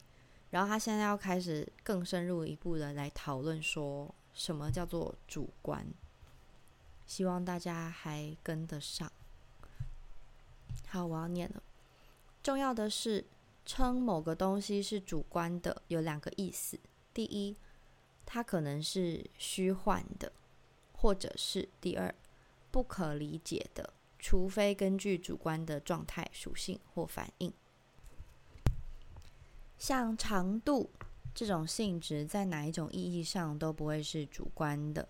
[0.51, 5.87] 然后他现在要开始更深入一步的来讨论，说什么叫做主观？
[7.07, 9.11] 希望大家还跟得上。
[10.87, 11.63] 好，我要念了。
[12.43, 13.27] 重要的是，
[13.67, 16.79] 称某个东西是主观的，有两个意思：
[17.13, 17.57] 第一，
[18.25, 20.33] 它可能是虚幻的，
[20.93, 22.15] 或者是第二，
[22.71, 27.53] 不可理解的，除非根据主观的状态、属性或反应。
[29.79, 30.91] 像长度
[31.33, 35.09] 这种性质，在哪一种意义上都不会是主观的。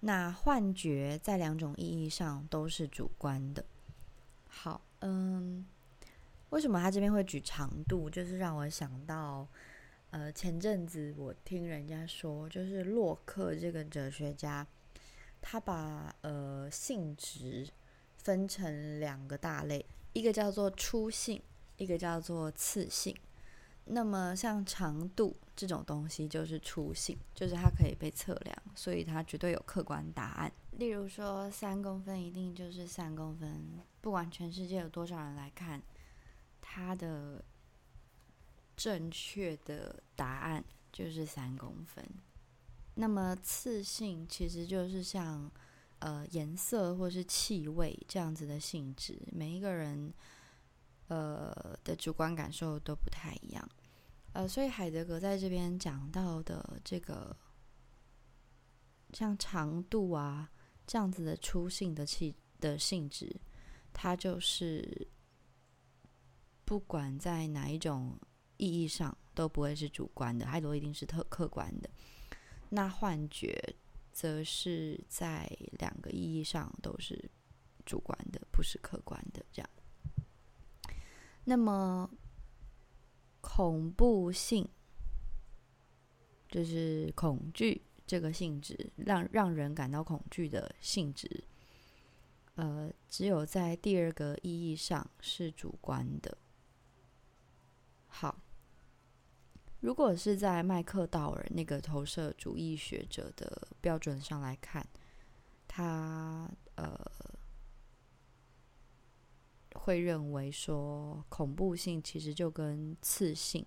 [0.00, 3.64] 那幻觉在两种意义上都是主观的。
[4.48, 5.64] 好，嗯，
[6.50, 8.10] 为什么他这边会举长度？
[8.10, 9.48] 就是让我想到，
[10.10, 14.66] 呃，前阵子我听人家说，就是洛克这个哲学家，
[15.40, 17.66] 他把呃性质
[18.18, 21.40] 分成两个大类，一个叫做初性，
[21.76, 23.16] 一个叫做次性。
[23.86, 30.50] 那么，像长度这种东西就是初性，就是它可以被测量，所以它绝对有客观答案。
[30.72, 35.82] 例如说，三公分一定就是三公分，不管全世界有多少人来看，
[36.62, 37.44] 它的
[38.74, 42.02] 正确的答案就是三公分。
[42.94, 45.50] 那么次性其实就是像
[45.98, 50.10] 呃颜色或是气味这样子的性质，每一个人。
[51.08, 53.68] 呃的主观感受都不太一样，
[54.32, 57.36] 呃，所以海德格在这边讲到的这个
[59.12, 60.50] 像长度啊
[60.86, 63.34] 这样子的粗性的气的性质，
[63.92, 65.06] 它就是
[66.64, 68.18] 不管在哪一种
[68.56, 71.90] 意义上都不会是主观的，它都一定是特客观的。
[72.70, 73.62] 那幻觉
[74.10, 75.46] 则是在
[75.78, 77.30] 两个意义上都是
[77.84, 79.70] 主观的，不是客观的，这样。
[81.46, 82.10] 那么，
[83.42, 84.66] 恐怖性
[86.48, 91.44] 就是恐惧这个性质，让让人感到恐惧的性质，
[92.54, 96.38] 呃，只有在第二个意义上是主观的。
[98.06, 98.40] 好，
[99.80, 104.86] 如果是在麦克道尔那个投射主义学者的标准上来看，
[105.68, 106.98] 他呃。
[109.74, 113.66] 会认为说恐怖性其实就跟刺性，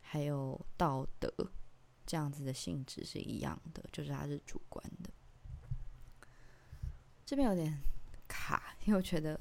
[0.00, 1.32] 还有道德
[2.06, 5.10] 这样子的性质是一样的，就是它是主观的。
[7.24, 7.78] 这边有点
[8.28, 9.40] 卡，因为我觉得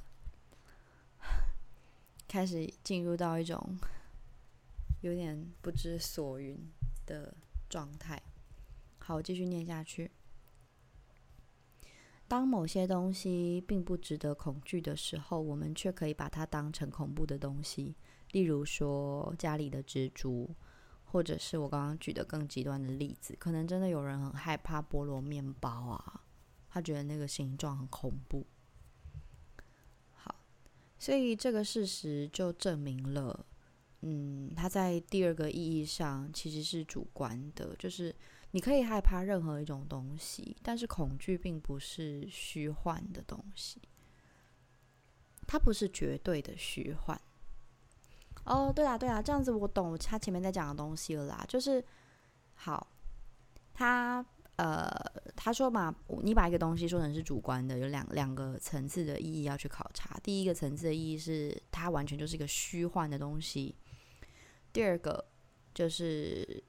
[2.27, 3.77] 开始进入到一种
[5.01, 6.57] 有点不知所云
[7.05, 7.36] 的
[7.69, 8.21] 状态。
[8.99, 10.10] 好，继续念下去。
[12.32, 17.94] 当某些东西并不值得恐惧的时候，我们却可以把它当成恐怖的东西。
[18.32, 20.50] 例如说家里的蜘蛛，
[21.04, 26.22] 或者是我刚刚举的更极端的例子，可能真的有人很害怕菠萝面包啊，
[26.70, 28.48] 他觉得那个形状很恐怖。
[30.13, 30.34] 好，
[30.98, 33.46] 所以这个事实就证明了，
[34.04, 38.15] 嗯，它在第二个意义上其实是主观的，就是。
[38.54, 43.82] 你可以害怕任何一种东西，但是恐惧并不是虚幻的东西，
[45.48, 47.20] 它不是绝对的虚幻。
[48.44, 51.46] 哦，对啊，对啊，这样子我懂他前面在讲的东西了啦。
[51.48, 51.82] 就是
[52.56, 52.86] 好，
[53.74, 54.26] 他
[54.58, 54.92] 呃，
[55.36, 60.20] 他说嘛，你把一个东西说成是主观的，有两两个层次的意义要去考察。
[60.22, 63.74] 第一个层次的意义是它完全就是一个虚幻的东西，
[64.74, 65.24] 第二个
[65.74, 66.62] 就是。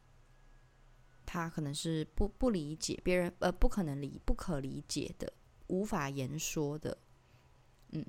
[1.32, 5.32] 他可能是不不理解别人，呃，不可能理不可理解的，
[5.68, 6.98] 无法言说的，
[7.92, 8.04] 嗯，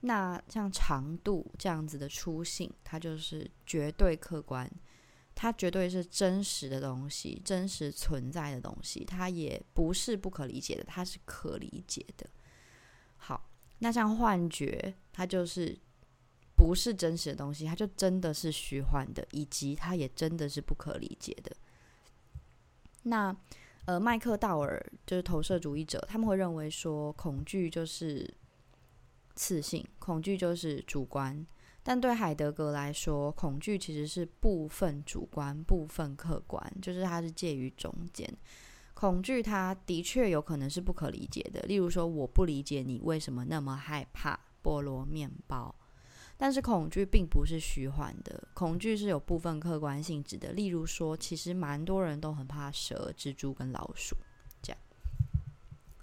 [0.00, 4.70] 那像长度这样子的出性，它就是绝对客观，
[5.34, 12.28] 它绝对是真实的东西，真实存在的东西，它也不是不可理解的，它是可理解的。
[13.16, 13.48] 好，
[13.78, 15.74] 那像幻觉，它就是
[16.54, 21.56] 不是真实的东西，它就真的是虚幻的，以及它也真的是不可理解的。
[23.08, 23.34] 那，
[23.84, 28.32] 呃，麦克道尔就是投射主义者，他们会认为说，恐惧就是
[29.34, 31.46] 次性，恐惧就是主观。
[31.84, 38.28] 但对海德格来说，恐惧其实是部分主观，部分客观，就是它是介于中间。
[38.92, 45.72] 恐惧它的确有可能是不可理解的，例如说，我不理解你为什么那么害怕菠萝面包。
[46.38, 50.52] 但是恐惧并不是虚幻的，恐惧是有部分客观性质的。
[50.52, 54.14] 例如说，其实蛮多人都很怕蛇、蜘蛛跟老鼠，
[54.60, 54.78] 这样。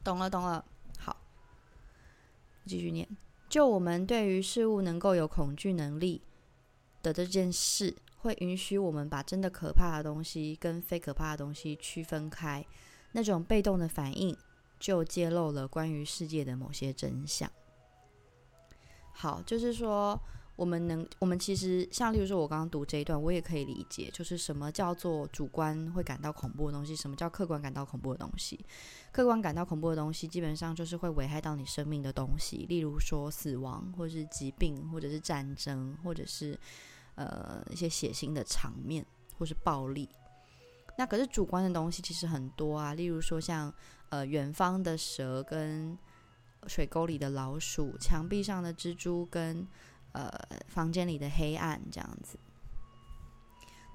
[0.03, 0.65] 懂了，懂了。
[0.97, 1.15] 好，
[2.65, 3.07] 继续念。
[3.47, 6.21] 就我们对于事物能够有恐惧能力
[7.03, 12.65] 的这件事，会允许我们把真的可怕的东西跟非可怕的东西区分开。
[13.11, 14.35] 那种被动的反应，
[14.79, 17.51] 就揭露了关于世界的某些真相。
[19.13, 20.19] 好，就是说。
[20.55, 28.63] 我们能，我们其实像，例如说，我刚刚读这一段，我也可以理解，就是什么叫做主观会感到恐怖的东西，什么叫客观感到恐怖的东西。
[29.11, 36.55] 客观感到恐怖的东西，基本上就是会危害到你生命的东西，例如说死亡，或是疾病，或者是战争，或者是
[37.15, 39.03] 呃一些血腥的场面，
[39.39, 40.07] 或是暴力。
[40.99, 43.73] 那可是主观的东西其实很多啊，例如说像
[44.09, 45.97] 呃远方的蛇跟
[46.67, 49.67] 水沟里的老鼠，墙壁上的蜘蛛跟。
[50.15, 50.29] 呃，
[50.67, 52.37] 房间里的黑暗这样子，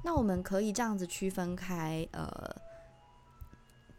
[0.02, 2.04] 那我们可以这样子区分开。
[2.10, 2.28] 呃，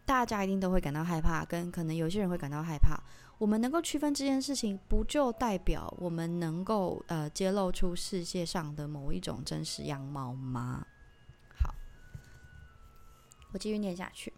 [0.06, 3.02] 大家一定都会感到害怕，跟可能有些人会感到害怕。
[3.38, 10.86] 我们能够区分这件事情，不就代表我们能够呃揭露出世界上的某一种真实样貌吗？
[11.58, 11.74] 好，
[13.54, 14.34] 我继续念下去。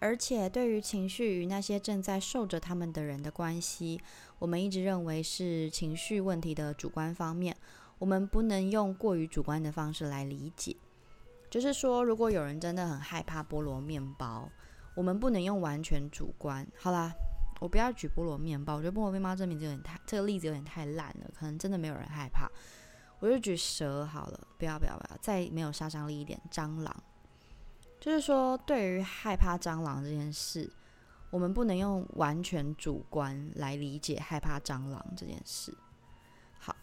[0.00, 4.00] 而且，对于情绪与那些正在受着他们的人的关系，
[4.38, 7.56] 我们一直认为是情绪问题的主观方面。
[7.98, 10.76] 我们不能用过于主观的方式来理解。
[11.50, 14.48] 就是说，如果有人真的很害怕菠萝面包，
[14.94, 16.64] 我们不能用完全主观。
[16.76, 17.12] 好啦，
[17.60, 22.48] 我不要举菠萝面包，我觉得菠萝面包这名字有点太，这个例子有点太烂了，可能真的没有人害怕。
[23.18, 27.02] 我就举蛇好了，不要不要不要，再没有杀伤力一点，蟑螂。
[28.00, 30.70] 就是说，对于害怕蟑螂这件事，
[31.30, 35.76] 我们不能用完全主观来理解害怕蟑螂这件事。
[36.60, 36.74] 好，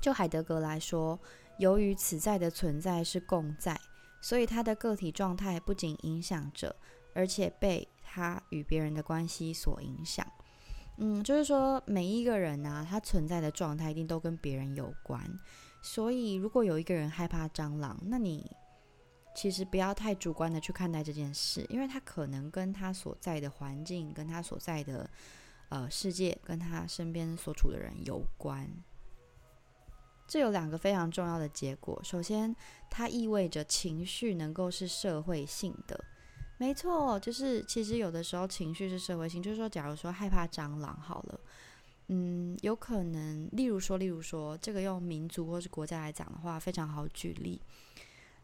[0.00, 1.18] 就海德格来说，
[1.58, 3.78] 由于此在的存在是共在，
[4.22, 6.74] 所以他的个体状态不仅影响着，
[7.14, 10.26] 而且被他与别人的关系所影响。
[10.96, 15.22] 嗯，就是说，每一个人啊，他存在的状态一定都跟别人有关。
[15.82, 18.50] 所以，如果有一个人害怕蟑螂，那你。
[19.36, 25.08] 其实不要太主观的去看待这件事，因为他可能跟他所在的环境、跟他所在的
[25.68, 28.66] 呃世界、跟他身边所处的人有关。
[30.26, 32.00] 这有两个非常重要的结果。
[32.02, 32.56] 首先，
[32.88, 36.02] 它意味着情绪能够是社会性的。
[36.56, 41.40] 没错，就是其实有的时候情绪是社会性，就是说，假如说害怕蟑螂，好了，
[42.08, 47.60] 嗯，有可能，例如说，例如说，这个用民族或是国家来讲的话，非常好举例。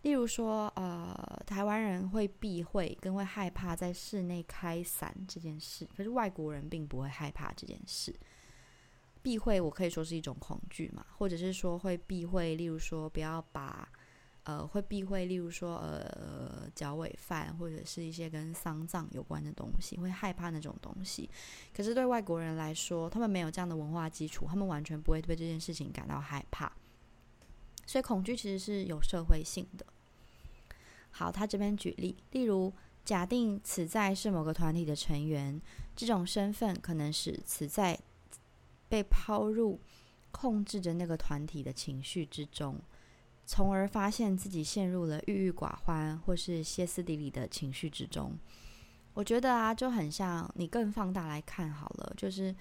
[0.03, 8.12] 例如说，呃，台湾人会避讳跟会害怕在室内开伞这件事，可是外国人并不会害怕这件事。
[9.22, 13.88] 避讳我可以说是一种恐惧嘛，或者是说会避讳，例如说不要把，
[14.42, 21.30] 呃，会避讳，例如说呃脚尾饭或者是一些跟丧葬有关的东西，会害怕那种东西。
[21.72, 26.72] 可是对外国人来说，他们没有这样的文化基础，他们完全不会对这件事情感到害怕。
[27.86, 29.86] 所以恐惧其实是有社会性的。
[31.14, 32.72] 好，他这边举例，例如
[33.04, 35.60] 假定此在是某个团体的成员，
[35.94, 37.98] 这种身份可能使此在
[38.88, 39.78] 被抛入
[40.30, 42.80] 控制着那个团体的情绪之中，
[43.44, 48.32] 从而发现自己陷入了郁郁寡欢或是歇斯底里的情绪之中。
[49.12, 52.54] 我觉得啊，就很像你更放大来看好了，就是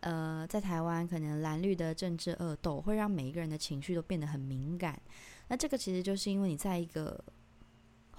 [0.00, 5.00] 呃，在台湾可能蓝绿的政治恶斗会让每一个人的情绪都变得很敏感，
[5.48, 7.24] 那这个其实就是因为你在一个。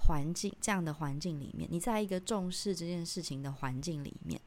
[0.08, 4.40] 环境这样的环境里面，你在一个重视这件事情的环境里面，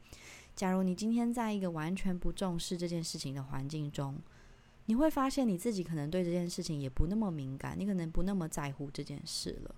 [0.56, 4.18] 假如你今天在一个完全不重视这件事情的环境中，
[4.88, 9.76] 你会发现你自己可能对这件事情也不那么敏感，你可能不那么在乎这件事了。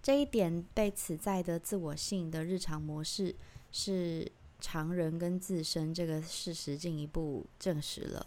[0.00, 3.34] 这一点被此在的自我性的日常模式
[3.72, 4.30] 是
[4.60, 8.24] 常人跟自身这个事实进一步证实了，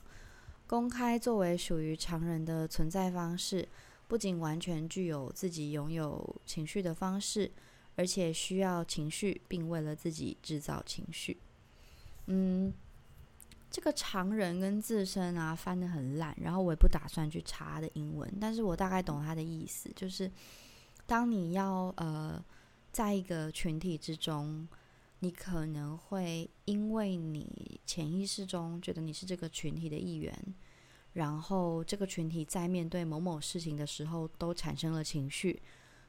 [0.67, 3.65] 公开作为属于常人的存在方式。
[4.10, 7.51] 不仅完全具有自己拥有情绪的方式，
[7.95, 11.38] 而且需要情绪，并为了自己制造情绪。
[12.26, 12.74] 嗯，
[13.70, 20.30] 这个常人跟自身啊翻的很烂，然后我也不打算去查他的英文，但是我大概懂他的意思，就是
[21.05, 22.43] 当你要呃
[22.91, 24.68] 在一个群体之中，
[25.20, 30.36] 你可能会因为你潜意识中觉得你是这个群体的一员。
[31.14, 35.62] 然后这个群体在面对某某事情的时候都产生了情绪，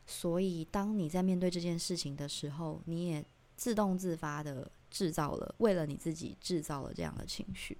[0.06, 3.24] 所以当你在面对这件事情的时候，你也
[3.56, 7.78] 自动自发的制造了，为了你自己制造了这样的情绪，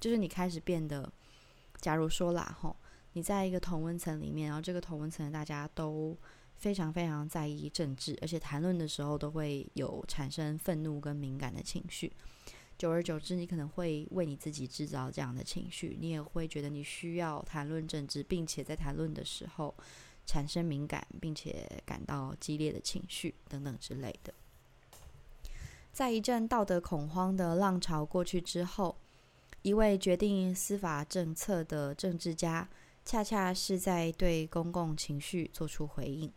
[0.00, 1.12] 就是你开始变得，
[1.80, 2.76] 假如说啦吼，
[3.12, 6.16] 你在一个同温层里面，然后这个同温层大家都
[6.54, 12.12] 非常非常在意政治，而且谈论的时候都会有产生愤怒跟敏感的情绪。
[12.78, 19.74] 久而久之，你可能会为你自己制造这样的情绪，你也会觉得你需要谈论政治，并且在谈论的时候
[20.26, 24.34] 产生敏感，并且感到激烈的情绪等等之类的。
[25.90, 28.94] 在一阵道德恐慌的浪潮过去之后，
[29.62, 32.68] 一位决定司法政策的政治家，
[33.06, 36.30] 恰恰是在对公共情绪做出回应。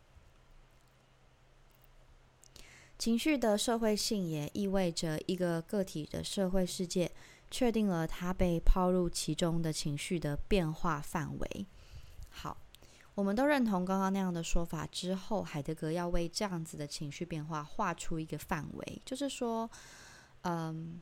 [3.00, 7.10] 情绪的社会性也意味着一个个体的社会世界
[7.50, 11.66] 确定了他被抛入其中的情绪的变化范围。
[12.28, 12.58] 好，
[13.16, 19.70] 我们都认同刚刚那样的说法之后，海德格要为这样子的情绪变化画出一个范围，就是说，
[20.41, 21.00] 嗯，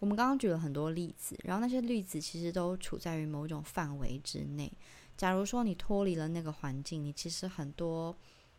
[0.00, 4.72] 我们刚刚举了很多例子，然后那些例子其实都处在于某种范围之内。
[5.14, 8.16] 假如说你脱离了那个环境，你其实很多。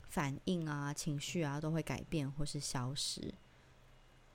[0.09, 3.33] 反应啊，情绪啊，都会改变或是消失。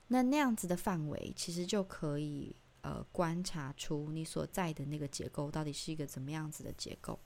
[0.07, 7.19] 那那样子的范围，其实就可以呃观察出你所在的那个结构到底是一个怎么样子的结构。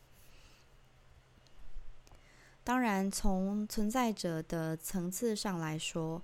[2.64, 6.22] 当然，从存在者的层次上来说，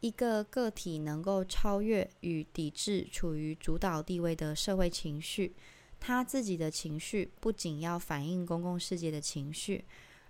[0.00, 5.54] 一个个体能够超越与抵制处于主导地位的社会情绪，
[5.98, 9.84] 他自己的情绪不仅要反映公共世界的情绪。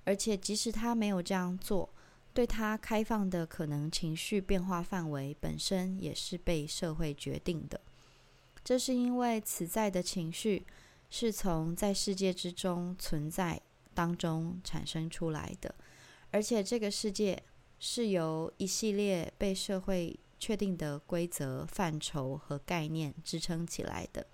[0.05, 1.89] 而且，即使他没有这样做，
[2.35, 7.81] 对他开放的可能情绪变化范围本身也是被社会决定的。
[8.63, 10.67] 这是因为此在的情绪
[11.09, 13.61] 是从在世界之中存在
[13.95, 15.75] 当中产生出来的，
[16.31, 17.43] 而且这个世界
[17.79, 24.27] 是由一系列被社会确定的规则、范畴和概念支撑起来的。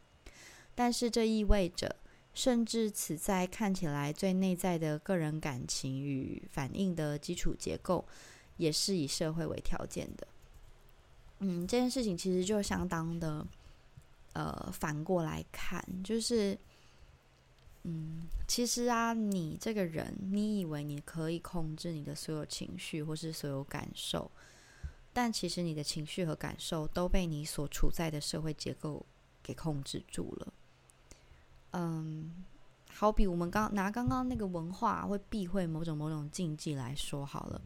[0.75, 1.97] 但是，这意味着。
[2.33, 8.05] 甚至此在看起来最内在的个人感情与反应的基础结构，
[8.57, 10.27] 也是以社会为条件的。
[11.41, 13.47] 嗯，这件事情其实就相当的，
[14.35, 16.57] 呃，反过来看，就是，
[17.83, 24.31] 嗯，其实啊，你这个人，你以为你可以控制你的所有情绪或是所有感受，
[25.13, 29.05] 但其实你的情绪和感受都被你所处在的社会结构
[29.43, 30.53] 给控制住了。
[31.73, 32.45] 嗯，
[32.93, 37.61] 好比我们刚拿刚刚那个文化会避讳某种某种禁忌来说好了。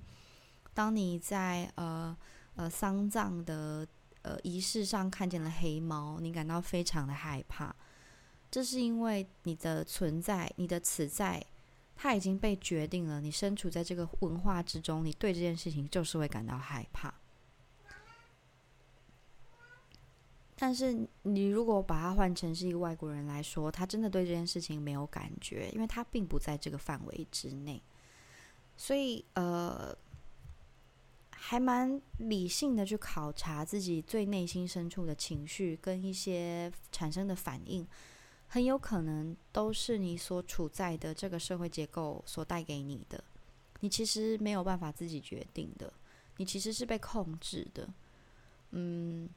[0.75, 2.17] 当你在呃
[2.57, 3.87] 呃丧葬的
[4.23, 7.75] 呃仪式上看见了黑猫，你感到非常的害怕，
[8.51, 11.45] 这是因为你的存在，你的此在，
[11.97, 13.21] 它已经被决定了。
[13.21, 17.15] 你身处在这个文化之中，你对这件事情就是会感到害怕。
[20.57, 27.83] 但是你如果把它换成是一个外国人来说，他真的对这件事情没有感觉，因为他并不在这个范围之内。
[28.77, 29.93] 所以呃，
[31.31, 37.85] 还蛮理性的去考察自己最内心深处的情绪跟一些产生的反应，
[38.47, 43.23] 很有可能都是你所处在的这个社会结构所带给你的。
[43.81, 45.93] 你其实没有办法自己决定的，
[46.37, 47.89] 你其实是被控制的。
[48.71, 49.29] 嗯。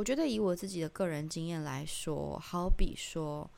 [0.00, 3.48] 我觉得以我自己的个人经验来说，好比说，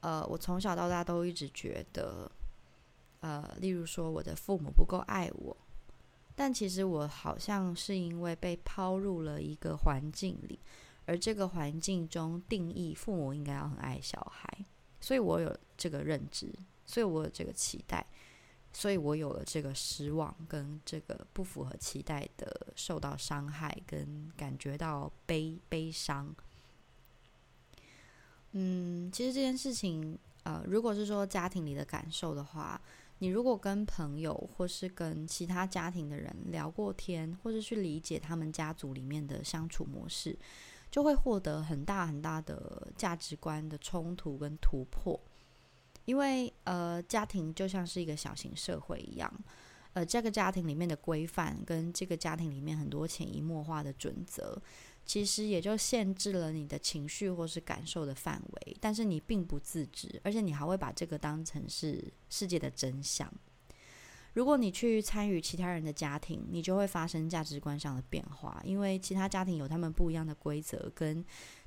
[0.00, 2.28] 呃，我从小到大都一直觉得，
[3.20, 5.56] 呃，例如说我的父母不够爱我，
[6.34, 10.58] 但其实我好像是因为被抛入了一个环境里，
[11.04, 14.66] 而这个环境中定义父母应该要很爱小孩，
[15.00, 16.52] 所以我有这个认知，
[16.84, 18.04] 所以我有这个期待。
[18.72, 26.34] 所以我有了这个失望，跟这个不符合期待的受到伤害，跟感觉到悲悲伤。
[28.52, 32.80] 嗯，其实这件事情，呃，如果是说家庭里的感受的话，
[33.18, 40.36] 你如果跟朋友或是跟其他家庭的人聊过天，或者去理解他们家族里面的相处模式，
[40.90, 45.18] 就会获得很大很大的价值观的冲突跟突破。
[46.04, 49.32] 因为呃，家庭就像是一个小型社会一样，
[49.92, 54.60] 呃，这个家庭里面的规范跟这个家庭里面很多潜移默化的准则，
[55.04, 58.76] 其实也就限制了你的情绪或是感受的范围。
[58.80, 63.32] 但是你并不自知，而且你还会把这个当成是世界的真相。
[64.34, 71.22] 如果你去参与其他人的家庭，你就会发生价值观上的变化，因为其他家庭有他们不一样的规则跟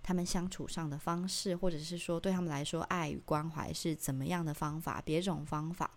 [0.05, 5.89] 他们相处上的方式，或者是说对他们来说，爱与关怀是怎么样的方法，别种方法。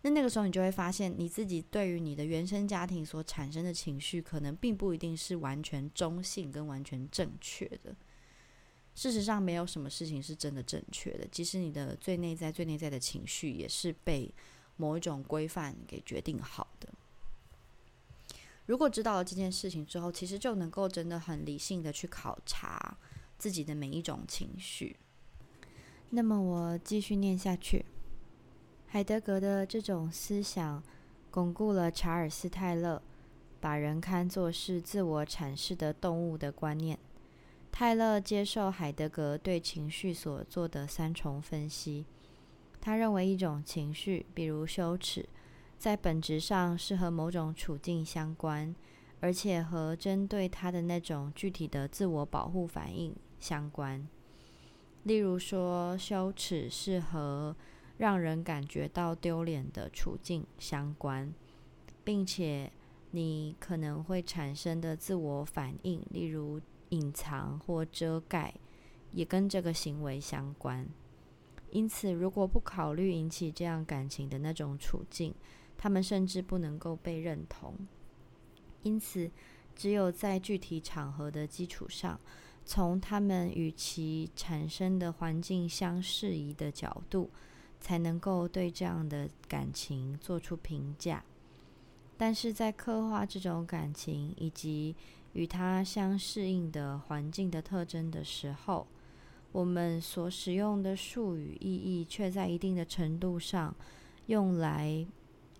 [0.00, 7.94] 那那个时候，你就会发现你自己对于你的原生家庭所产生的情绪，可能并不一定是完全中性跟完全正确的。
[8.94, 14.34] 事实上，没有什么事情是真的正确的，即使你的最内在、最内在的情绪，也是被。
[14.80, 16.88] 某一种规范给决定好的。
[18.66, 22.96] 如果知道了这件事情之后，其实就能够真的很理性的去考察
[23.38, 24.96] 自己的每一种情绪。
[26.10, 27.84] 那么我继续念下去，
[28.86, 30.82] 海德格的这种思想
[31.30, 33.02] 巩固了查尔斯泰勒
[33.60, 36.98] 把人看作是自我阐释的动物的观念。
[37.70, 42.06] 泰勒接受海德格对情绪所做的三重分析。
[42.80, 45.28] 他认为一种情绪，比如羞耻，
[45.78, 48.74] 在本质上是和某种处境相关，
[49.20, 54.06] 而且和针对他的那种具体的自我保护反应相关。
[55.04, 57.56] 例如说，羞耻是和
[57.96, 61.32] 让人感觉到丢脸的处境相关，
[62.04, 62.70] 并且
[63.12, 66.60] 你可能会产生的自我反应，例如
[66.90, 68.54] 隐藏或遮盖，
[69.12, 70.86] 也跟这个行为相关。
[71.70, 75.34] 因此，如果不考虑引起这样感情的那种处境，
[75.76, 77.74] 他们甚至不能够被认同。
[78.82, 79.30] 因此，
[79.74, 82.18] 只有在具体场合的基础上，
[82.68, 87.30] 从他们与其产生的环境相适宜的角度，
[87.80, 91.24] 才能够对这样的感情做出评价。
[92.18, 94.94] 但是在刻画这种感情以及
[95.32, 98.86] 与它相适应的环境的特征的时候，
[99.50, 103.74] 我们所使用的术语意义，却在一定的程度上
[104.26, 105.06] 用来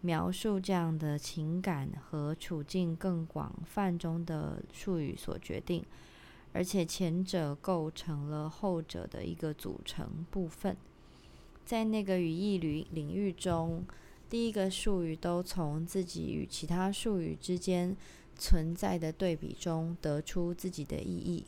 [0.03, 5.83] 描述这样的情感和处境更广泛中的术语所决定，
[6.53, 10.77] 而且前者构成了后者的一个组成部分。
[11.65, 13.85] 在那个语义领领域中，
[14.31, 17.97] 第一个术语都从自己与其他术语之间
[18.37, 21.45] 存在的对比中得出自己的意义。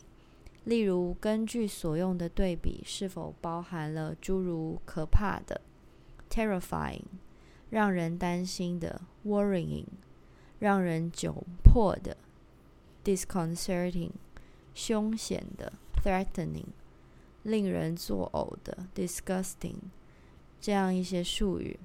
[0.65, 5.59] 例如，根据所用的对比是否包含了诸如可怕的
[6.29, 7.01] （terrifying）、
[7.71, 9.87] 让人担心的 （worrying）、
[10.59, 11.33] 让人窘
[11.65, 12.15] 迫的
[13.03, 14.11] （disconcerting）、
[14.75, 16.67] 凶险的 （threatening）、
[17.43, 19.77] 令人作呕的 （disgusting）
[20.61, 21.79] 这样一些术语，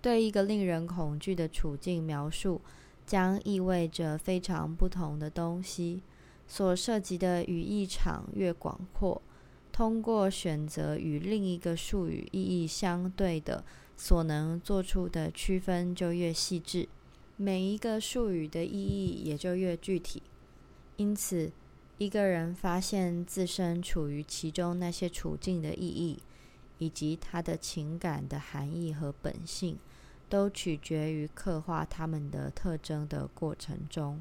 [0.00, 2.60] 对一个令人恐惧的处境描述，
[3.06, 6.02] 将意味着非常不同的东西。
[6.48, 9.20] 所涉及的语义场越广阔，
[9.72, 13.64] 通过选择与另一个术语意义相对的，
[13.96, 16.88] 所能做出的区分就越细致，
[17.36, 20.22] 每一个术语的意义也就越具体。
[20.96, 21.52] 因此，
[21.98, 26.18] 一个人发现自身处于其中那些处境的意义，
[26.78, 29.78] 以及他的情感的含义和本性，
[30.28, 34.20] 都取决于刻画他们的特征的过程中。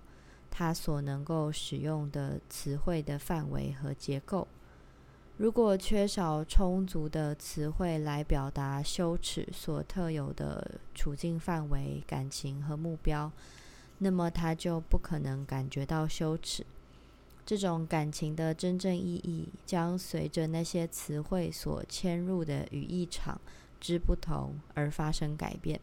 [0.51, 4.47] 他所能够使用的词汇的范围和结构，
[5.35, 13.29] 如果缺少充足的词汇来表达羞耻所特有的处境范围、感情和目标，
[13.97, 16.65] 那么他就不可能感觉到羞耻。
[17.45, 23.39] 这种感情的真正意义将随着那些词汇所嵌入的语义场
[23.79, 25.79] 之不同而发生改变。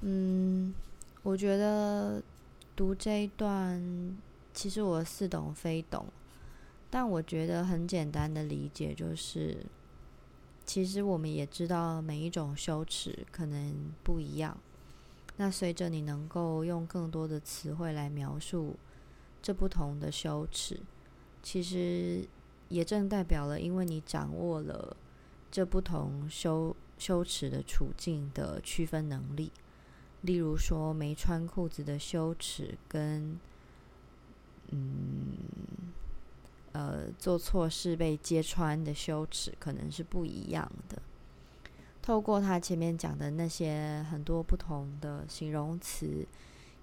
[0.00, 0.74] 嗯，
[1.22, 2.22] 我觉得。
[2.76, 4.18] 读这一段，
[4.52, 6.06] 其实我似懂非懂，
[6.90, 9.64] 但我觉得很简单的理解就是，
[10.66, 14.58] 其实我们也知道每一种羞耻可能不一样。
[15.36, 18.76] 那随着你能够用更多的词汇来描述
[19.42, 20.80] 这不同的羞耻，
[21.42, 22.26] 其实
[22.68, 24.96] 也正代表了，因为你掌握了
[25.50, 29.50] 这不同羞羞耻的处境的区分能力。
[30.22, 33.38] 例如说，没穿裤子的羞耻，跟
[34.70, 35.34] 嗯
[36.72, 41.02] 呃做错事被揭穿的羞耻，可能是不一样的。
[42.04, 46.28] 透过他前面讲的那些很多不同的形容词，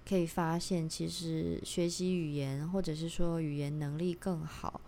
[0.04, 4.80] 可以发现，其实学习语言，或者是说语言能力更好，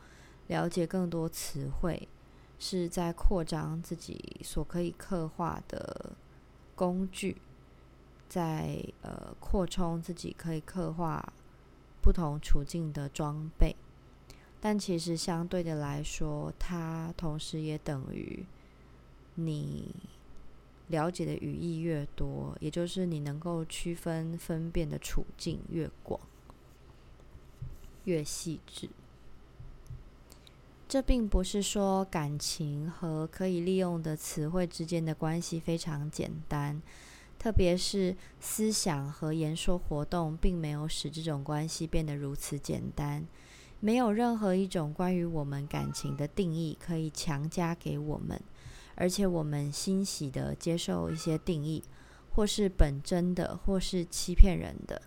[0.49, 2.09] 了解更多词汇，
[2.59, 6.17] 是在扩张自己所可以刻画的
[6.75, 7.37] 工具。
[8.29, 11.33] 在呃扩充自己可以刻画
[12.03, 13.77] 不同处境的装备，
[14.61, 18.45] 但其实相对的来说，它同时也等于
[19.37, 19.95] 你
[20.89, 26.21] 了解的语义越多，也就是你能够区分分辨的处境越广、
[28.05, 28.89] 越细致。
[30.87, 36.81] 这并不是说感情和可以利用的词汇之间的关系非常简单。
[37.37, 43.27] 特别是思想和言说活动，并没有使这种关系变得如此简单。
[43.81, 48.41] 没有任何一种关于我们感情的定义可以强加给我们，
[48.97, 51.83] 而且我们欣喜的接受一些定义，
[52.35, 55.03] 或是本真的，或是欺骗人的。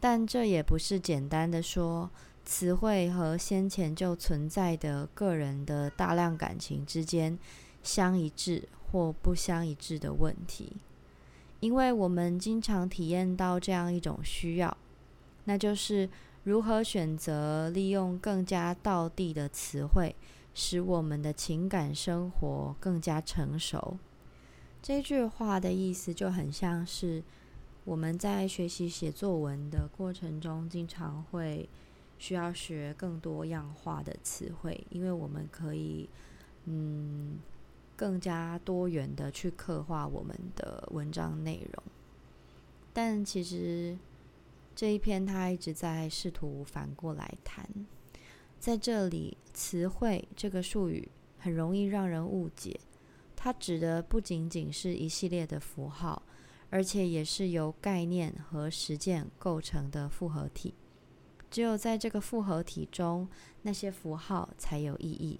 [0.00, 2.10] 但这也不是简单的说
[2.44, 7.38] 词汇和先前就存在的个人的大量感情之间
[7.82, 10.76] 相一致或不相一致的问题，
[11.60, 14.76] 因为我们经常体验到这样一种需要，
[15.44, 16.08] 那就是
[16.42, 20.14] 如何选择利用更加道地的词汇，
[20.54, 23.98] 使我们的情感生活更加成熟。
[24.80, 27.22] 这句话的意思就很像是。
[27.86, 31.68] 我们在学习写作文的过程中，经常会
[32.18, 36.08] 需要学更多样化的词汇，因为我们可以
[36.64, 37.38] 嗯
[37.94, 41.82] 更加多元的去刻画我们的文章内容。
[42.94, 43.98] 但其实
[44.74, 47.68] 这一篇他一直在试图反过来谈，
[48.64, 51.06] 在这里“词汇”这个术语
[51.36, 52.80] 很容易让人误解，
[53.36, 56.22] 它指的不仅仅是一系列的符号。
[56.70, 60.72] 而且也是由概念和实践构成的复合体。
[61.50, 63.28] 只有在这个复合体中，
[63.60, 65.38] 那些符号才有意义。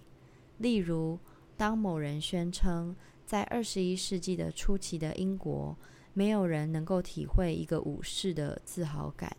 [0.58, 1.18] 例如，
[1.56, 2.94] 当某人宣称
[3.24, 5.74] 在二十一世纪的初期的英国，
[6.12, 9.34] 没有人能够体会一个武士的自豪感，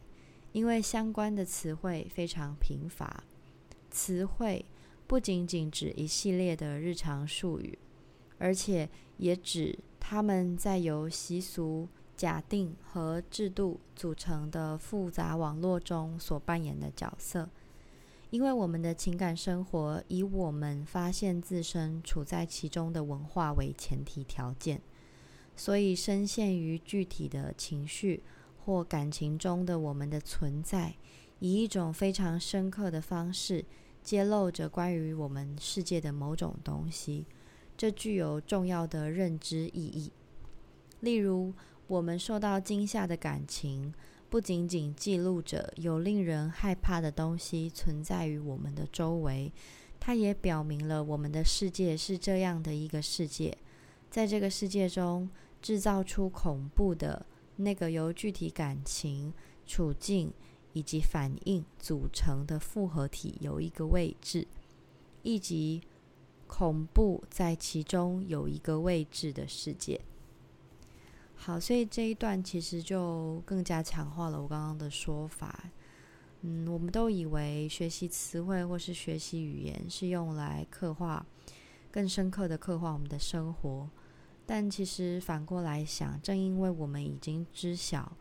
[0.53, 3.23] 因为相关的词汇非常贫乏。
[3.95, 4.65] 词汇
[5.07, 7.79] 不仅仅指一系列的日常术语，
[8.37, 9.79] 而且也指。
[10.07, 17.49] 他们在由习俗、假定和制度组成的复杂网络中所扮演的角色，
[18.29, 24.79] 因为我们的情感生活以我们发现自身处在其中的文化为前提条件，
[25.55, 28.21] 所以深陷于具体的情绪
[28.63, 30.93] 或感情中的我们的存在，
[31.39, 33.65] 以一种非常深刻的方式
[34.05, 37.25] 揭露着关于我们世界的某种东西。
[37.75, 40.09] 这具有重要的认知意义。
[41.01, 41.51] 例如，
[41.87, 43.93] 我们受到惊吓的感情，
[44.29, 49.51] 不仅仅记录着有令人害怕的东西存在于我们的周围，
[49.99, 53.57] 它也表明了我们的世界是这样的一个世界。
[54.09, 55.29] 在这个世界中，
[55.61, 57.25] 制造出恐怖的
[57.57, 59.33] 那个由具体感情、
[59.65, 60.31] 处境
[60.75, 64.47] 以及反应组成的复合体有一个位置，
[65.23, 65.81] 以及。
[66.47, 69.99] 恐怖在其中有一个位置的世界。
[71.35, 75.71] 好，所以这一段其实就更加强化了我刚刚的说法。
[76.41, 81.25] 嗯，我们都以为学习词汇或是学习语言是用来刻画
[81.91, 83.89] 更深刻的刻画我们的生活，
[84.45, 88.15] 但其实反过来想，正因为我们已经知晓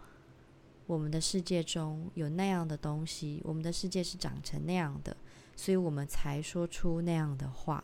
[0.86, 5.16] 我们的世界中有那样的东西，我们的世界是长成那样的，
[5.56, 7.82] 所以我们才说出那样的话。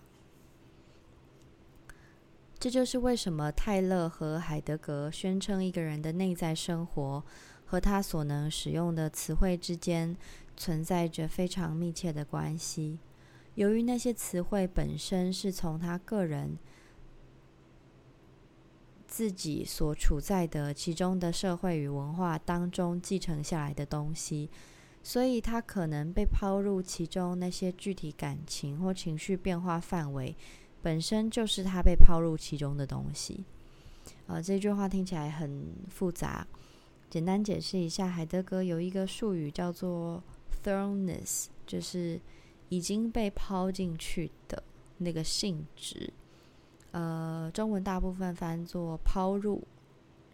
[2.59, 7.25] 这就是为什么泰勒和海德格宣称一个人的内在生活
[7.65, 10.15] 和他所能使用的词汇之间
[10.59, 12.99] 存在着非常密切的关系。
[13.55, 16.59] 由于那些词汇本身是从他个人
[19.11, 24.49] 自己所处在的其中的社会与文化当中继承下来的东西，
[25.03, 30.35] 所以他可能被抛入其中那些具体感情或情绪变化范围。
[30.81, 33.45] 本身就是他被抛入其中的东西。
[34.29, 36.47] 啊，这句话听起来很复杂。
[37.11, 40.23] 简单解释一下，海德格有一个术语叫做
[40.63, 42.21] “thrownness”，就是
[42.69, 44.63] 已经被抛进去的
[44.99, 46.13] 那个性质。
[46.93, 49.63] 呃，中文大部分翻作“抛入”。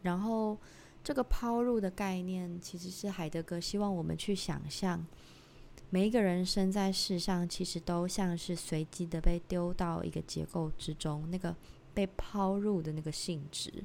[0.03, 0.57] 然后，
[1.03, 5.05] 这个抛入的概念，其实是海德格希望我们去想象。
[5.91, 11.55] 每一个人生在世上，其实都像是随机的被丢到一个结构之中，那个
[11.95, 13.85] 被抛入的那个性质。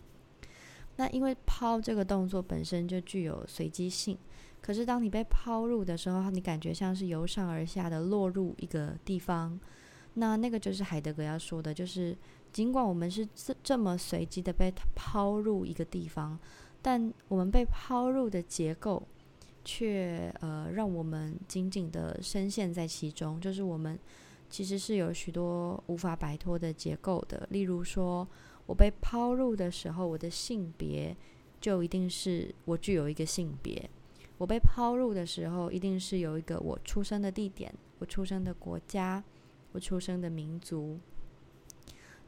[0.95, 4.17] 那因为抛这个动作本身就具有随机性，
[4.61, 9.59] 可是当你被抛入的时候，你感觉像是由上而下的落入一个地方。
[10.15, 12.17] 那那个就是海德格要说的，就是
[12.51, 16.37] 尽管我们是这这么随机的被抛入一个地方，
[16.81, 19.01] 但我们被抛入的结构。
[19.63, 23.39] 却呃，让我们紧紧的深陷在其中。
[23.39, 23.95] 就是我们
[24.49, 27.47] 其实是有许多无法摆脱的结构的。
[27.51, 28.27] 例如说，
[28.65, 31.15] 我被抛入的时候，我的性别
[31.59, 33.87] 就一定是我具有一个性别。
[34.39, 39.23] 我被抛入的时候，一定是有一个我出生的地点、我出生的国家、
[39.73, 40.99] 我出生的民族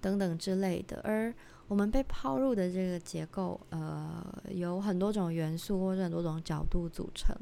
[0.03, 0.99] 等等之类的。
[1.03, 1.33] 而
[1.69, 7.33] 我们被抛入的这个结构，呃，有很多种元素或者很多种角度组成。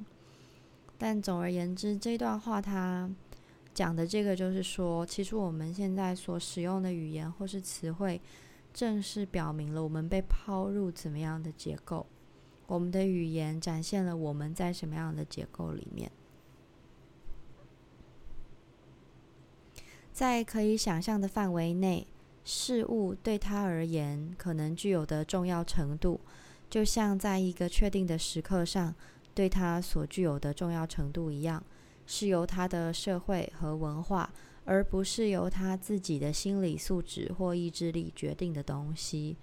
[0.98, 3.10] 但总而言之，这段话它
[3.74, 8.22] 讲的这个就是说，其实我们现在所使用的语言或是词汇，
[8.72, 12.06] 正是表明了我们被抛入怎么样的结构，
[12.68, 16.12] 我们的语言展现了我们在什么样的结构里面。
[20.14, 22.06] 在可以想象的范围内，
[22.44, 26.20] 事物对他而言可能具有的重要程度，
[26.70, 28.94] 就像在一个确定的时刻上
[29.34, 31.64] 对他所具有的重要程度一样，
[32.06, 34.32] 是由他的社会和文化。
[34.64, 39.36] 而不是由他自己的心理素质或意志力决定的东西，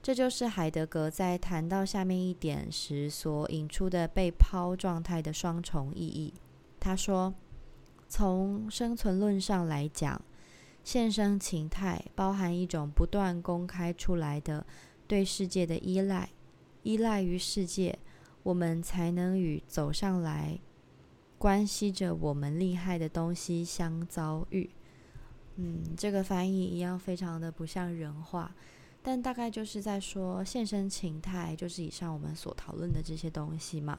[0.00, 6.32] 这就是海德格在谈到下面一点时所引出的被抛状态的双重意义。
[6.78, 7.34] 他说
[8.08, 10.22] ：“从生存论上来讲，
[10.82, 14.66] 现身情态包含一种不断公开出来的
[15.06, 16.30] 对世界的依赖，
[16.82, 17.98] 依赖于世界，
[18.42, 20.58] 我们才能与走上来。”
[21.38, 24.68] 关系着我们厉害的东西相遭遇，
[25.56, 28.54] 嗯，这个翻译一样非常的不像人话，
[29.02, 33.98] 但大概就是在说现身情态就是以上我们所讨论的这些东西嘛。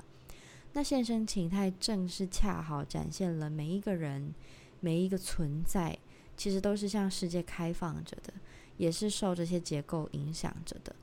[0.74, 4.36] 那现身情态正是恰好展现了每一个人
[4.80, 5.98] 每一个存在
[6.42, 8.34] 其实都是向世界开放着的，
[8.78, 10.96] 也是受这些结构影响着的。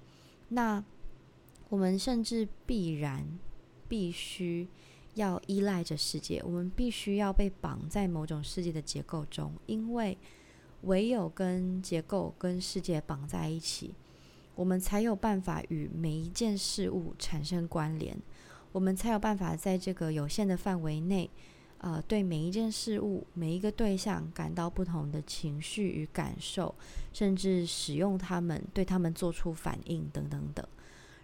[0.48, 0.82] 那
[1.68, 3.38] 我们甚至必然
[3.88, 4.66] 必须。
[5.14, 10.16] 要依赖着世界，我们必须要被绑在某种世界的结构中，因为
[10.82, 13.96] 唯有跟结构、跟世界绑在一起，
[14.54, 18.16] 我们才有办法与每一件事物产生关联，
[18.70, 21.28] 我们才有办法在这个有限的范围内，
[21.78, 26.74] 呃，对每一件事物、每一个对象感到不同的情绪与感受，
[27.12, 30.66] 甚至使用它们，对他们做出反应等等等。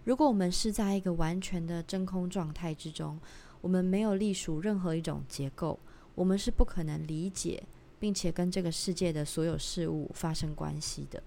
[0.05, 3.19] 如果我们是在一个完全的真空状态之中，
[3.59, 5.79] 我们没有隶属任何一种结构，
[6.13, 7.63] 我们是不可能理解
[7.99, 11.21] 并且跟这个世界的所有事物发生关系的。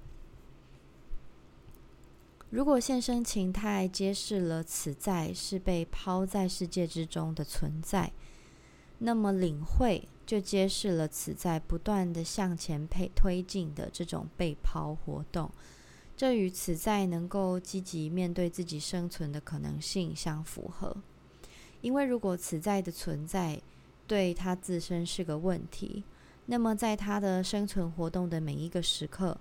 [2.50, 8.10] 如果现身情态揭示了此在是被抛在世界之中的存在，
[8.98, 15.50] 那么领会就揭示了此在不断的向前配推进的这种被抛活动，
[16.16, 20.96] 这与此在能够积极面对自己生存的可能性相符合。
[21.80, 23.62] 因为如果此在的存在
[24.06, 26.02] 对他自身是个问题，
[26.46, 29.38] 那么在他的生存活动的每一个时刻，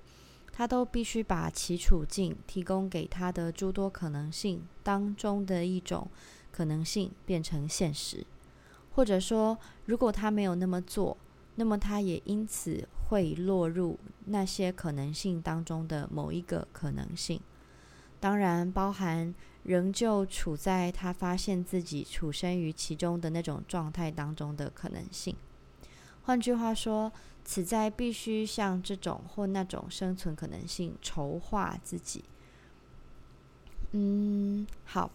[0.53, 6.08] 他都必须把其处境提供给他的诸多可能性当中的一种
[6.51, 8.26] 可能性变成现实，
[8.98, 11.16] 或者说，如果他没有那么做，
[11.56, 17.39] 那么他也因此会落入那些可能性当中的某一个可能性，
[18.20, 19.34] 当然包含。
[19.64, 25.36] 仍旧处在他发现自己处身于其中的那种状态当中的可能性。
[26.24, 27.12] 换句话说，
[27.43, 32.24] 此在必须向这种或那种生存可能性筹划自己。
[33.91, 35.12] 嗯，好，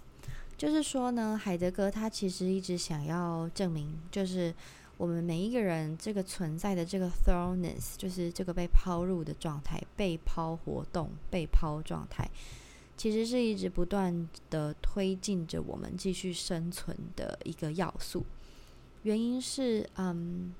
[0.63, 4.55] 就是说呢，海德格他其实一直想要证明，就是
[4.97, 12.31] 我们每一个人这个存在的这个 thrownness，就是这个被抛入的状态、被抛活动、被抛状态。
[12.97, 18.25] 其实是一直不断的推进着我们继续生存的一个要素。
[19.03, 20.55] 原因是，嗯，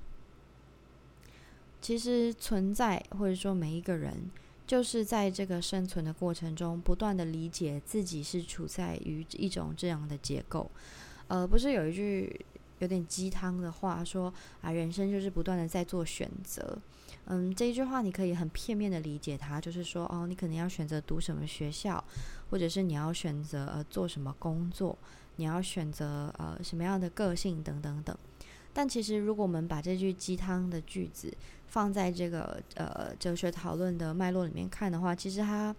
[1.81, 4.29] 其实存在或者说每一个人，
[4.65, 10.69] 就是在这个生存的过程中，不断的理解自己是处在于一种这样的结构。
[11.27, 12.45] 呃，不是有一句
[12.79, 16.77] 有点鸡汤的话说啊，人生就是不断的在做选择。
[17.25, 22.03] 嗯，这一句话你可以很片面的理解它，就是说，哦，你可能要选择读什么学校，
[22.49, 24.97] 或者是你要选择呃做什么工作，
[25.37, 28.17] 你要选择呃什么样的个性等等等。
[28.73, 31.31] 但其实，如果我们把这句鸡汤的句子
[31.67, 35.75] 放在这个呃哲学讨论的脉络里面看的话，其实它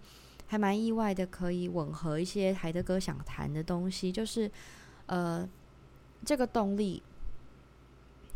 [0.47, 4.49] 还蛮意外的，可以吻合一些海德格想谈的东西，就是
[5.07, 5.47] 呃
[6.23, 7.03] 这个动力。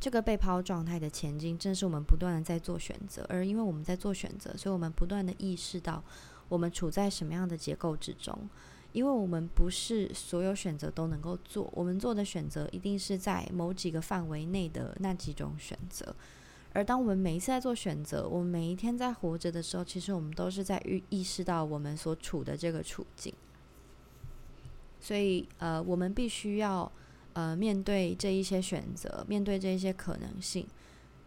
[0.02, 6.02] 这个被抛状态的前进，正是我们不断的在做选择，而因为我们在做选择，所以我们不断的意识到
[6.48, 8.34] 我们处在什么样的结构之中。
[8.92, 16.16] 因为我们不是所有选择都能够做，我们做的选择一定是在某几个范围内的那几种选择。
[16.74, 23.34] 而当我们每一次在做选择，我们每一天在活着的时候，其实我们都是在意意识到我们所处的这个处境。
[25.00, 26.92] 所以，呃，我们必须要。
[27.34, 30.68] 呃，面对这一些选择，面对这一些可能性，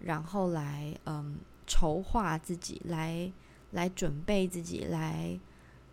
[0.01, 3.33] 然后来嗯筹划自己，来
[3.71, 5.39] 来准备自己，来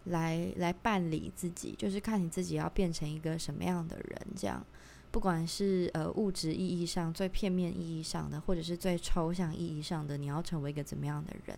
[0.05, 4.27] 来来办理自己，就是看你自己要变成一个什么样的人。
[4.35, 4.65] 这样，
[5.11, 11.57] 不管是呃物质意义上最片面意义上的，或者是最抽象意义上的，你要成为一个怎么样的人？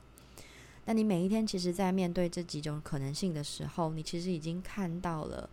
[0.85, 5.49] 那你每一天其实，在面对这几种可能性的时候，你其实已经看到了，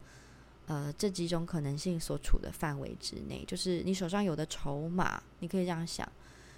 [0.67, 6.11] 呃，这几种可能性所处的范围之内，就是你手上有的筹码，你可以这样想，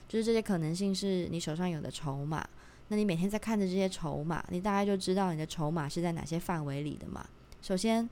[0.09, 2.49] 就是这些可能性是你手上有的筹码。
[2.91, 7.27] 那你每天在看着这些筹码，你大概就知道你的筹码是在哪些范围里的嘛。
[7.63, 8.07] 首先，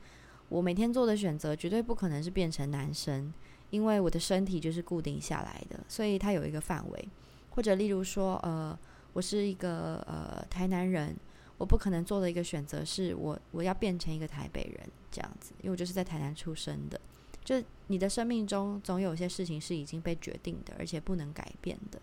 [0.48, 3.32] 我每天做的选择绝对不可能是变成男生，
[3.70, 7.08] 因为我的身体就是固定下来的，所以它有一个范围。
[7.50, 8.78] 或者例如说，呃。
[9.14, 11.16] 我是一个呃台南人，
[11.56, 17.00] 我不可能做的一个选择是我我要变成一个台北人这样子，因为我就是在台南出生的。
[17.42, 21.98] 就你的生命中总有些事情是已经被决定的，而且不能改变的。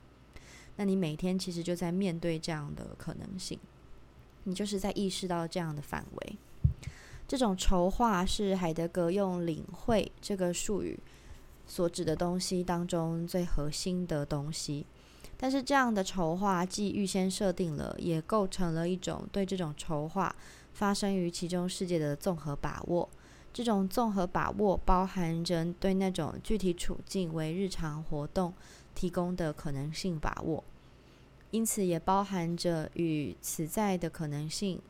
[0.78, 3.59] 那你每天其实就在面对这样的可能性，
[4.43, 6.38] 你就是在意识到这样的范围。
[7.28, 10.99] 这种筹划是海德格用领会这个术语
[11.65, 14.86] 所指的东西当中最核心的东西。
[15.38, 20.34] 但是这样的筹划既预先设定了，也构成了一种对这种筹划
[20.73, 23.09] 发生于其中世界的综合把握。
[23.51, 28.53] 这种综合把握包含着对那种具体处境为日常活动
[28.95, 30.63] 提供的可能性把握，
[31.51, 34.81] 因此也包含着与此在的可能性。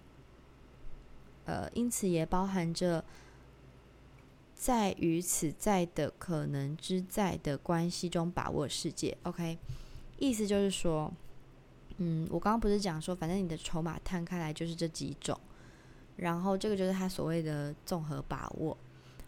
[1.45, 3.03] 呃，因此也包含着
[4.55, 9.17] 在与此在的可能之在的关系中把握世界。
[9.23, 9.57] OK。
[10.17, 11.11] 意思就是说，
[11.97, 15.37] 嗯，我刚刚不是讲说，反正你的筹码摊开来就是这几种，
[16.15, 18.77] 然后这个就是他所谓的综合把握，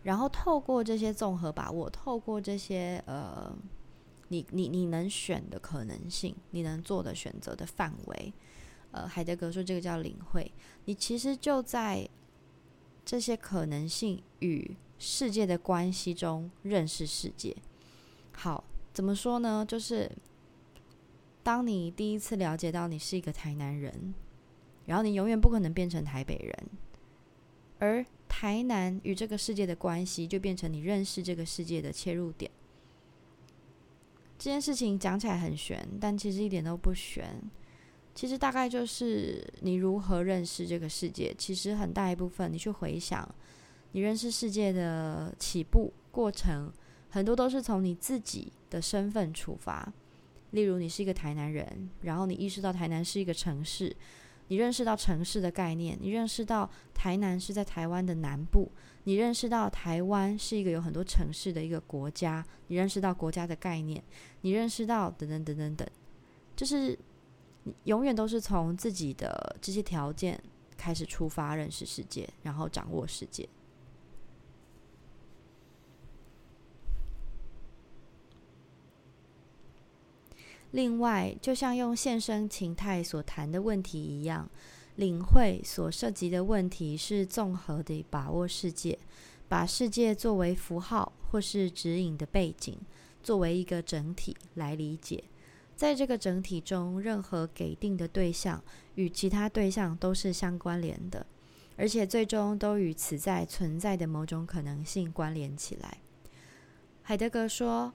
[0.04, 3.54] 然后透过这些综合把握，透过这些呃，
[4.30, 8.34] 你你你能选的可能性，你能做的选择的范围，
[8.92, 10.52] 呃，海德格说这个叫领会，
[10.86, 12.08] 你其实就在
[13.04, 17.56] 这些可能性与世界的关系中认识世界。
[18.34, 18.64] 好，
[18.94, 19.66] 怎么说呢？
[19.68, 20.12] 就是。
[21.44, 24.14] 当你第一次了解到你是一个台南人，
[24.86, 26.70] 然后你永远不可能变成台北人，
[27.80, 32.52] 而台南与这个世界的关系就变成你认识这个世界的切入点。
[34.38, 37.42] 这件事情讲起来很玄，但其实一点都不玄。
[38.14, 41.34] 其实大概就是你如何认识这个世界。
[41.38, 43.28] 其实很大一部分，你去回想
[43.92, 46.72] 你认识世界的起步过程，
[47.10, 49.92] 很多都是从你自己的身份出发。
[50.52, 53.96] 例如，你是一个台南人，然后你意识到台南是一个城市，
[54.50, 58.72] 你认识到城市的概念，你认识到台南是在台湾的南部，
[59.04, 64.04] 你认识到台湾是一个有很多城市的一个国家，你认识到国家的概念，
[64.42, 65.88] 你认识到等等等等等，
[66.56, 66.98] 就是
[67.84, 70.42] 永远都是从自己的这些条件
[70.78, 73.48] 开始出发认识世界，然后掌握世界。
[80.78, 84.48] 另外，就像用现身情态所谈的问题一样，
[84.98, 89.00] 领会所涉及的问题是综合的把握世界，
[89.50, 92.78] 把世界作为符号或是指引的背景，
[93.24, 95.24] 作为一个整体来理解。
[95.76, 98.64] 在这个整体中，任何给定的对象
[98.94, 101.26] 与其他对象都是相关联的，
[101.76, 105.98] 而且最终都与此在存在的某种可能性关联起来。
[107.02, 107.92] 海德格说。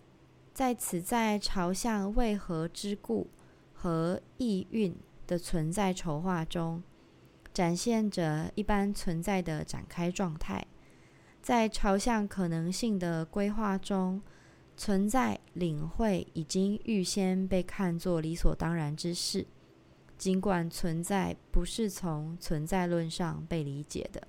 [0.55, 3.29] 在此，在朝向为何之故
[3.73, 4.95] 和意蕴
[5.27, 6.83] 的存在筹划中，
[7.55, 10.67] 展现着一般存在的展开状态。
[11.41, 14.21] 在朝向可能性的规划中，
[14.77, 19.47] 存在领会已经预先被看作理所当然之事，
[20.19, 24.29] 尽管存在不是从存在论上被理解的。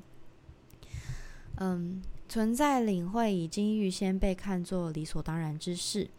[1.58, 2.02] 嗯。
[2.28, 6.10] 存在领会已经预先被看作理所当然之事，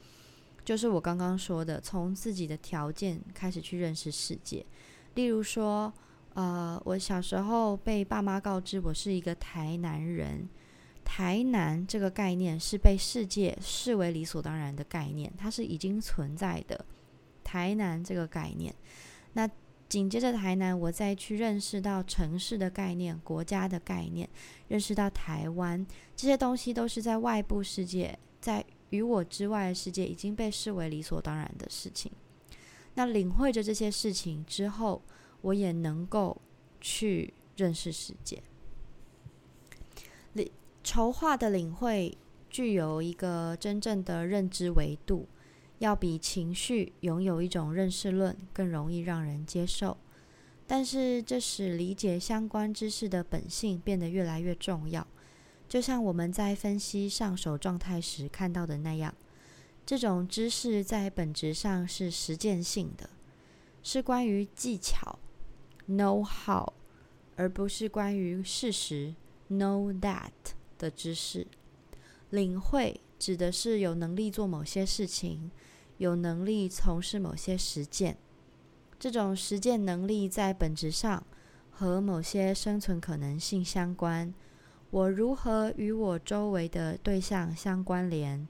[0.65, 4.65] 就是我刚刚说的，从自己的条件开始去认识世界。
[5.15, 5.93] 例如说，
[6.35, 10.49] 呃，我小时候被爸妈告知我是一个台南人，
[11.05, 16.85] 台南这个概念是被世界视为理所当然的概念，它是已经存在的。
[17.43, 18.75] 台南这个概念，
[19.33, 19.49] 那。
[19.95, 24.29] 紧接着台南，我再去认识到城市的概念、国家的概念，
[24.67, 25.87] 认识到台湾
[26.17, 32.11] 这些东西都是在外部世界，在与我之外的世界已经被视为理所当然的事情。
[32.95, 35.01] 那领会着这些事情之后，
[35.43, 36.43] 我也能够
[36.81, 38.43] 去认识世界。
[40.33, 40.51] 领
[40.83, 42.19] 筹划的领会
[42.51, 45.29] 具有一个真正的认知维度。
[45.79, 49.97] 要比情绪拥有一种认识论更容易让人接受，
[50.67, 55.07] 但是这使理解相关知识的本性变得越来越重要。
[55.69, 59.15] 就像我们在分析上手状态时看到的那样，
[59.85, 63.11] 这种知识在本质上是实践性的，
[63.83, 65.19] 是关于技巧
[65.89, 66.73] ，know how，
[67.37, 69.15] 而不是关于事实
[69.51, 70.31] know that
[70.79, 71.47] 的知识。
[72.31, 75.51] 领会指的是有能力做某些事情，
[75.99, 78.17] 有能力从事某些实践。
[78.99, 81.25] 这种实践能力在本质上
[81.71, 84.33] 和某些生存可能性相关。
[84.91, 88.47] 我如何与我周围的对象相关联，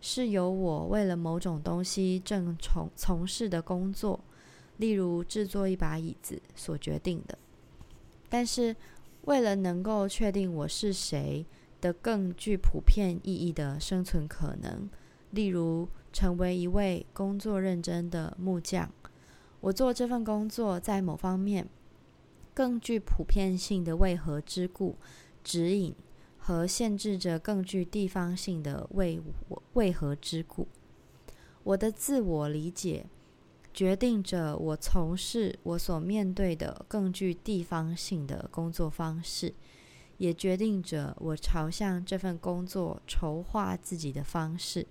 [0.00, 4.20] 是由我为了某种东西正从从事的工作，
[4.76, 7.38] 例如制作一把椅子所决定的。
[8.28, 8.74] 但是，
[9.22, 11.46] 为了能够确定我是谁。
[11.80, 14.88] 的更具普遍意义的生存可能，
[15.34, 18.90] 例如成为一位工作认真的木匠。
[19.60, 21.68] 我做这份工作在某方面
[22.54, 24.96] 更具普遍性的为何之故，
[25.42, 25.94] 指引
[26.38, 29.20] 和限制着更具地方性的为
[29.72, 30.68] 为何之故。
[31.64, 33.06] 我的自我理解
[33.72, 39.52] 决定着我从事我所面对的更具地方性的工作方式。
[40.18, 44.86] 也决定着我朝向这份工作筹划自己的方式。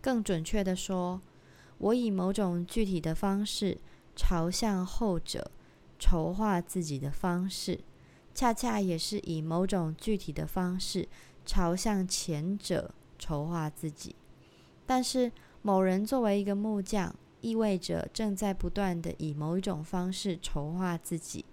[0.00, 1.20] 更准确的说，
[1.78, 3.78] 我以某种具体的方式
[4.14, 5.50] 朝向后者
[5.98, 7.80] 筹划自己的方式，
[8.34, 11.08] 恰恰也是以某种具体的方式
[11.44, 14.14] 朝向前者筹划自己。
[14.86, 15.30] 但是，
[15.62, 21.44] 某人作为一个木匠，意味着正在不断的以某一种方式筹划自己。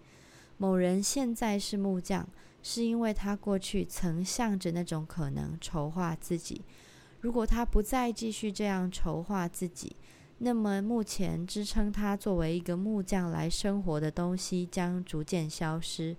[0.58, 2.28] 某人现在是木匠。
[2.68, 6.64] 是因为他过去曾向着那种可能筹划自己。
[7.26, 9.96] 如果他不再继续这样筹划自己，
[10.38, 16.16] 那么目前支撑他作为一个木匠来生活的东西将逐渐消失。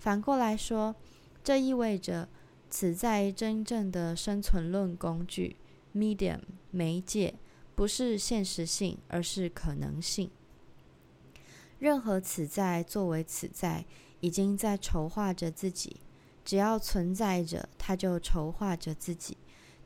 [0.00, 0.96] 反过来说，
[1.44, 2.28] 这意味着
[2.68, 5.54] 此在真正的生存论工具
[5.94, 6.40] （medium
[6.72, 7.36] 媒介）
[7.76, 10.28] 不是现实性，而是可能性。
[11.78, 13.84] 任何此在作为此在。
[14.18, 15.96] 已经在筹划着自己，
[16.44, 19.34] 只要存在着，它就筹划着自己；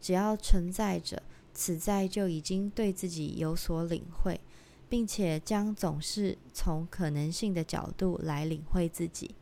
[0.04, 1.22] 只要存在着，
[1.54, 4.38] 此在就已经对自己有所领会，
[4.86, 9.34] 并且将总是从可能性的角度来领会自己。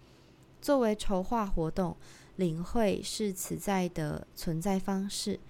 [0.60, 1.96] 作为筹划活动，
[2.36, 5.40] 领会是此在的存在方式。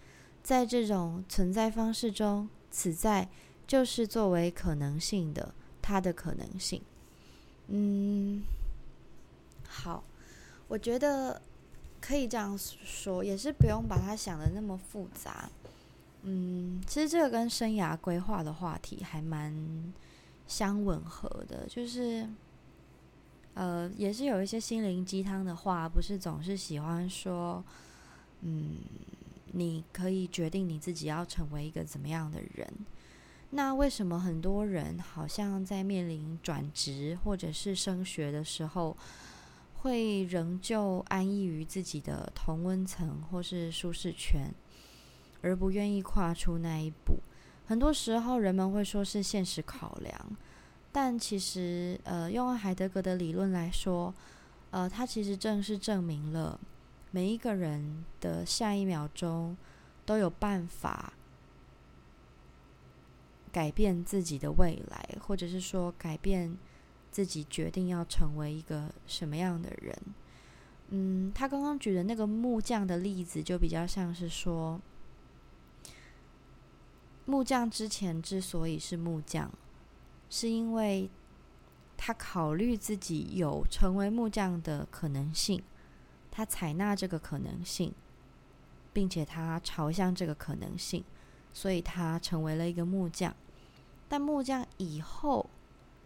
[0.42, 3.28] 在这种存在方式中，此在
[3.66, 6.80] 就是作为可能性的它的可能性。
[7.66, 8.42] 嗯。
[9.68, 10.02] 好，
[10.68, 11.42] 我觉得
[12.02, 15.48] 可以这样说，也是不用把它想的那么复杂。
[16.22, 19.92] 嗯，其实这个跟生涯规划的话题还蛮
[20.48, 22.28] 相吻合的，就是
[23.54, 27.64] 呃，也是有一些心灵鸡汤的话，不是总是喜欢说，
[28.40, 28.78] 嗯，
[29.52, 32.68] 你可以决定你自己要成为一个怎么样的人。
[33.50, 38.96] 那为什么很多人好像在面临转职或者是升学的时候？
[39.82, 44.54] 会仍旧安逸于自己的同温层或是舒适圈，
[45.40, 47.18] 而不愿意跨出那一步。
[47.66, 50.36] 很多时候，人们会说是现实考量，
[50.92, 54.14] 但其实，呃，用海德格的理论来说，
[54.70, 56.60] 呃，他其实正是证明了
[57.10, 59.56] 每一个人的下一秒钟
[60.06, 61.12] 都有办法
[63.50, 66.56] 改变自己的未来，或者是说改变。
[67.12, 69.94] 自己决定要成为一个什么样的人，
[70.88, 74.80] 嗯，他刚刚举的那个木匠的例子，就比较像是说，
[77.26, 79.52] 木匠之前之所以是木匠，
[80.30, 81.10] 是因为
[81.98, 85.62] 他考虑自己有成为木匠的可能性，
[86.30, 87.92] 他采纳这个可能性，
[88.94, 91.04] 并且他朝向这个可能性，
[91.52, 93.36] 所以他成为了一个木匠。
[94.08, 95.50] 但木匠以后。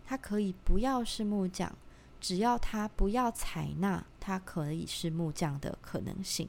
[0.06, 1.76] 他可以不要是木匠，
[2.20, 6.48] 只要他不要采纳他可以是木匠的可能性。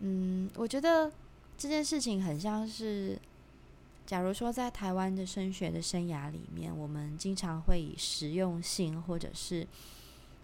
[0.00, 1.10] 嗯，我觉得
[1.56, 3.18] 这件事情很像是，
[4.04, 9.66] 假如说在台湾的升学的生涯里面，我们经常会以实用性或者是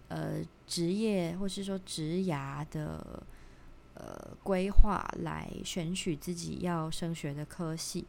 [0.07, 3.21] 呃职业或是说职涯的
[3.93, 8.05] 呃规划来选取自己要升学的科系，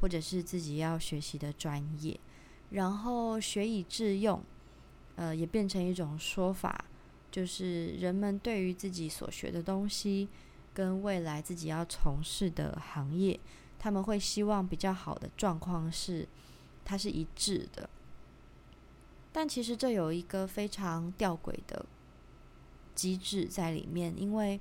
[0.00, 2.18] 或者是自己要学习的专业。
[2.72, 4.42] 然后学以致用，
[5.16, 6.84] 呃，也变成一种说法，
[7.30, 10.28] 就是人们对于自己所学的东西
[10.72, 13.38] 跟未来自己要从事的行业，
[13.78, 16.26] 他们会希望比较好的状况是
[16.84, 17.88] 它是一致的。
[19.32, 21.84] 但其实这有一个非常吊诡的
[22.94, 24.60] 机制在里面，因为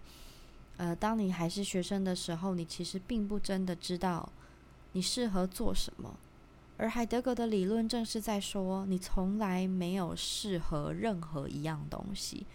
[0.77, 4.29] 呃，当你还是学生的时候，你其实并不真的知道
[4.93, 6.17] 你适合做什么。
[6.81, 12.47] 而海德格的理论正是在说，你从来没有适合任何一样东西。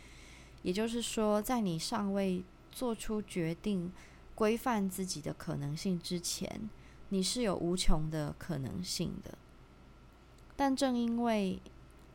[0.63, 2.43] 也就是说，在你尚未
[2.73, 3.93] 做出决定、
[4.35, 6.69] 规范自己的可能性之前，
[7.11, 9.39] 你是有无穷的可能性的。
[10.57, 11.61] 但正因为，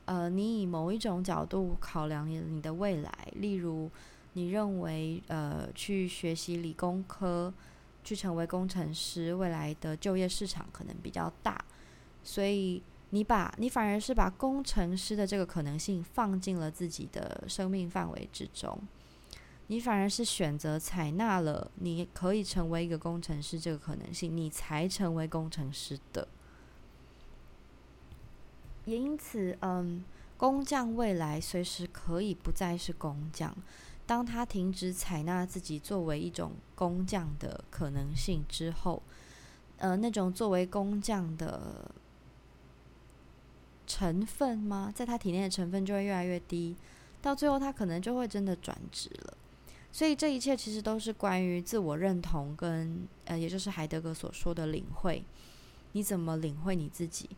[0.04, 3.90] 呃，你以某一种角度考量你的未来，例如
[4.34, 7.54] 你认为，呃，去学习理工科，
[8.04, 11.64] 去成为工程师，未来的就业市场可能比较大，
[12.24, 12.82] 所以。
[13.14, 18.82] 你把你反而是把工程师的这个可能性放进了自己的生命范围之中，
[19.68, 26.26] 你反而是选择采纳了你可以成为一个工程师这个可能性，你才成为工程师的。
[28.86, 30.06] 也因此，嗯，
[30.38, 33.54] 工匠未来随时可以不再是工匠，
[34.06, 39.04] 当他停止采纳自己作为一种工匠的可能性之后，
[39.80, 41.92] 呃，那种作为工匠的。
[43.92, 44.90] 成分吗？
[44.96, 46.74] 在他体内的成分就会越来越低，
[47.22, 49.38] 到最后他可能就会真的转职了。
[49.92, 55.26] 所以这一切其实都是关于自我认同跟呃，也就是海德格所说的领会。
[55.92, 57.30] 你怎么领会你自己？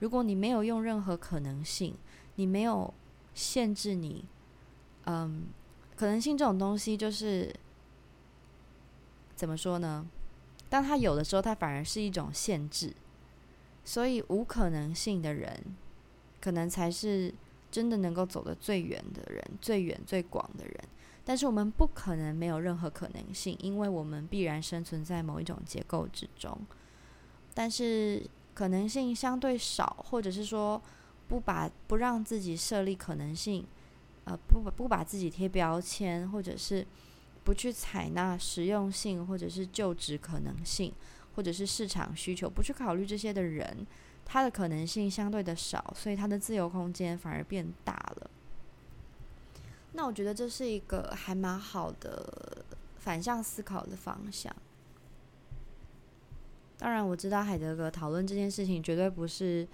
[0.00, 1.94] 如果你没有用任何可能性，
[2.34, 2.92] 你没有
[3.32, 4.26] 限制你，
[5.06, 5.46] 嗯，
[5.96, 7.54] 可能性这种东西就是
[9.34, 10.06] 怎么说呢？
[10.68, 12.92] 当他有的时候，它反而是一种限制。
[13.84, 15.74] 所以无可能性的人。
[16.42, 17.32] 可能才是
[17.70, 20.74] 真的能够走得最远的人，最远最广的人。
[21.24, 26.58] 但是我们不可能没有任何可能性，因为我们必然生存在某一种结构之中。
[27.54, 28.20] 但是
[28.54, 30.82] 可能性相对少，或者是说
[31.28, 33.64] 不把不让自己设立可能性，
[34.24, 36.84] 呃，不不把自己贴标签，或者是
[37.44, 40.92] 不去采纳实用性，或者是就职可能性，
[41.36, 43.86] 或者是市场需求，不去考虑这些的人。
[44.24, 48.30] 它的可能性相对的少，所以它的自由空间反而变大了。
[49.92, 52.64] 那我觉得这是一个还蛮好的
[52.96, 54.54] 反向思考的方向。
[56.78, 59.68] 当然，我知道海德格讨论这件事情绝对不是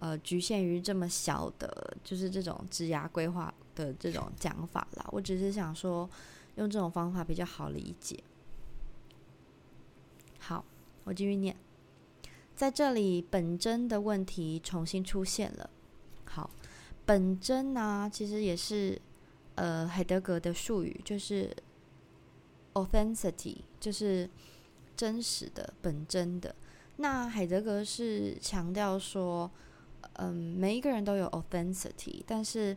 [0.00, 5.06] 呃局限于这么小的，就是这种职涯规划的这种讲法啦。
[5.12, 6.10] 我只是想说，
[6.56, 8.22] 用这种方法比较好理解。
[10.38, 10.64] 好，
[11.04, 11.56] 我继续念。
[12.60, 15.70] 在这里，本真的问题重新出现了。
[16.26, 16.50] 好，
[17.06, 19.00] 本真呢，其实也是
[19.54, 21.56] 呃海德格的术语，就是
[22.74, 24.28] authenticity，就是
[24.94, 26.54] 真实的、本真的。
[26.96, 29.50] 那海德格是强调说，
[30.18, 32.76] 嗯，每一个人都有 authenticity，但是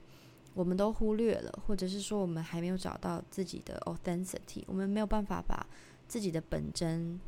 [0.54, 5.68] 我们都忽略了，或者是说我们还没有找到自己的 authenticity，我们没有办法把
[6.08, 7.20] 自己的本真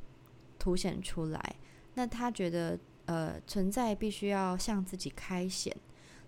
[0.58, 1.56] 凸显出来。
[1.96, 5.76] 那他觉得，呃，存在必须要向自己开显，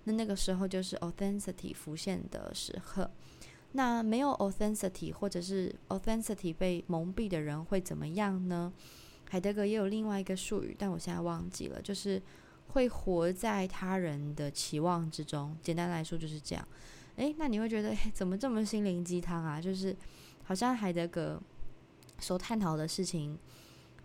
[0.05, 3.09] 那那个时候就是 authenticity 浮现的时刻。
[3.73, 8.71] 那没有 authenticity 或者是 authenticity 被蒙蔽的人会怎么样呢？
[9.29, 12.21] 海德格也有另外一个术语，但我现在忘记了，就是
[12.69, 15.55] 会活在他人的期望之中。
[15.61, 16.65] 简单来说就是这样。
[17.17, 19.59] 诶，那你会觉得怎么这么心灵鸡汤啊？
[19.59, 19.93] 就是
[20.45, 21.41] 好像海德格
[22.19, 23.37] 所探讨的事情。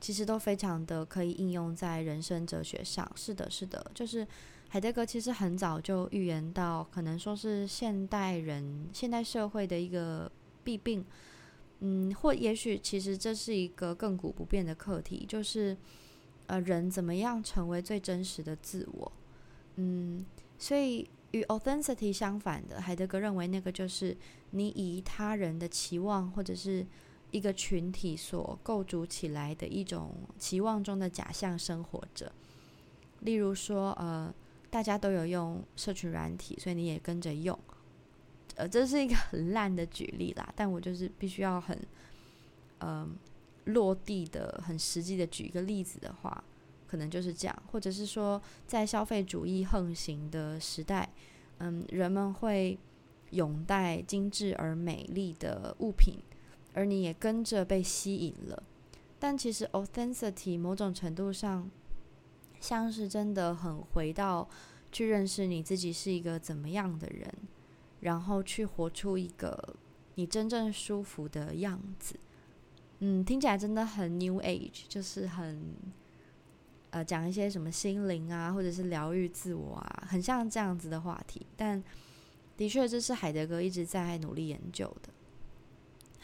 [0.03, 3.09] 其实都非常的可以应用在人生哲学上。
[3.15, 4.27] 是的，是的，就是
[4.69, 10.29] 海德格其实很早就预言到，可能说是现代人、现代社会的一个
[10.65, 11.05] 弊病。
[11.79, 15.77] 嗯，或也许其实这是一个亘古不变的课题，就是
[16.47, 19.13] 呃，人怎么样成为最真实的自我？
[19.77, 20.27] 嗯，
[20.59, 24.17] 所以与 authenticity 相反的，海德格认为那个就是
[24.51, 26.85] 你以他人的期望或者是。
[27.33, 32.31] 一个群体所构筑起来的一种期望中的假象生活着，
[33.21, 34.33] 例如说，呃，
[34.71, 37.59] 大家都有用社群软体，所以你也跟着用，
[38.57, 41.77] 呃，这是一个很烂的举例啦，但我就是必须要很，
[42.81, 43.17] 嗯，
[43.65, 46.45] 落地的、很实际的举一个例子的话，
[46.87, 51.09] 可能就是这样，或者是说，在消费主义横行的时代，
[51.59, 52.79] 嗯，人们会
[53.31, 56.19] 拥戴精致而美丽的物品。
[56.75, 58.63] 而你也跟着被吸引了，
[59.19, 61.71] 但其实 authenticity 某种程度上
[62.61, 64.49] 像是真的很回到
[64.91, 67.33] 去认识你自己是一个怎么样的人，
[68.01, 69.77] 然后去活出一个
[70.15, 72.17] 你真正舒服的样子。
[73.01, 75.75] 嗯，听起来真的很 new age，就是很
[76.91, 81.45] 呃讲一些什么心灵啊，或者是疗愈自我啊，很像这样子的话题。
[81.57, 81.83] 但
[82.57, 85.09] 的确，这是海德格一直在努力研究的。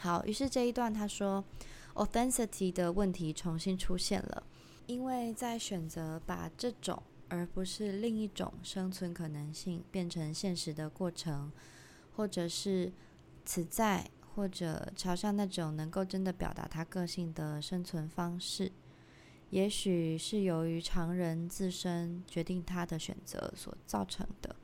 [0.01, 1.43] 好，于是这一段他说
[1.95, 4.43] ，authenticity 的问题重新出现了，
[4.85, 11.51] 因为在选择把这种而不是另一种生存可能性变成现实的过程，
[12.15, 12.93] 或者是
[13.43, 18.71] 此在，或者朝向那种能够真的表达他个性的生存方式。
[19.49, 24.55] 也许是由于常人自身决定他的选择所造成的。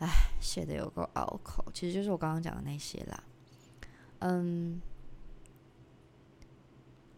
[0.00, 0.08] 唉，
[0.40, 3.22] 写的有个拗口，其实就是我刚刚讲的那些啦。
[4.20, 4.80] 嗯，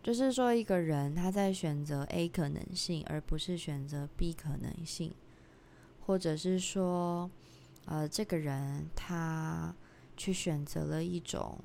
[0.03, 5.15] 就是说一个人他在选择 A 可能性，而不是选择 B 可能性，
[6.01, 7.31] 或者是说，
[7.85, 9.75] 呃，这个人他
[10.17, 11.59] 去选择了一种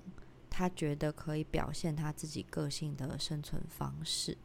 [0.49, 4.38] 他觉得可以表现他自己个性的生存方式。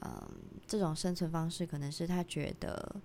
[0.00, 0.30] 嗯，
[0.66, 2.96] 这种生存方式可能是他觉得，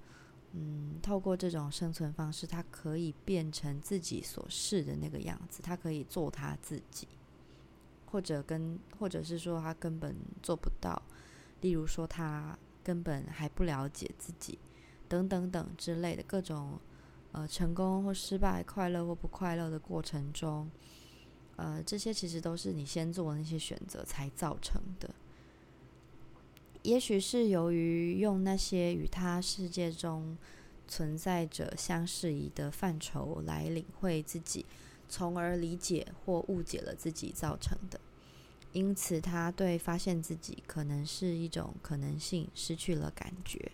[0.53, 7.07] 嗯，透过这种生存方式，他可以变成自己所示的那个样子，他可以做他自己，
[8.07, 11.02] 或者跟，或者是说他根本做不到，
[11.61, 14.60] 例如说他根本还不了解自己，
[15.07, 16.78] 等等等之类的各种，
[17.32, 20.69] 呃，成功或失败、快乐或不快乐的过程中，
[21.56, 25.10] 呃，这些其实都是你先做那些选择才造成的。
[26.83, 30.37] 也许是由于用那些与他世界中
[30.87, 34.65] 存在着相适宜的范畴来领会自己，
[35.07, 37.99] 从而理解或误解了自己造成的，
[38.71, 43.71] 因此他对发现自己可能是一种可能性失去了感觉。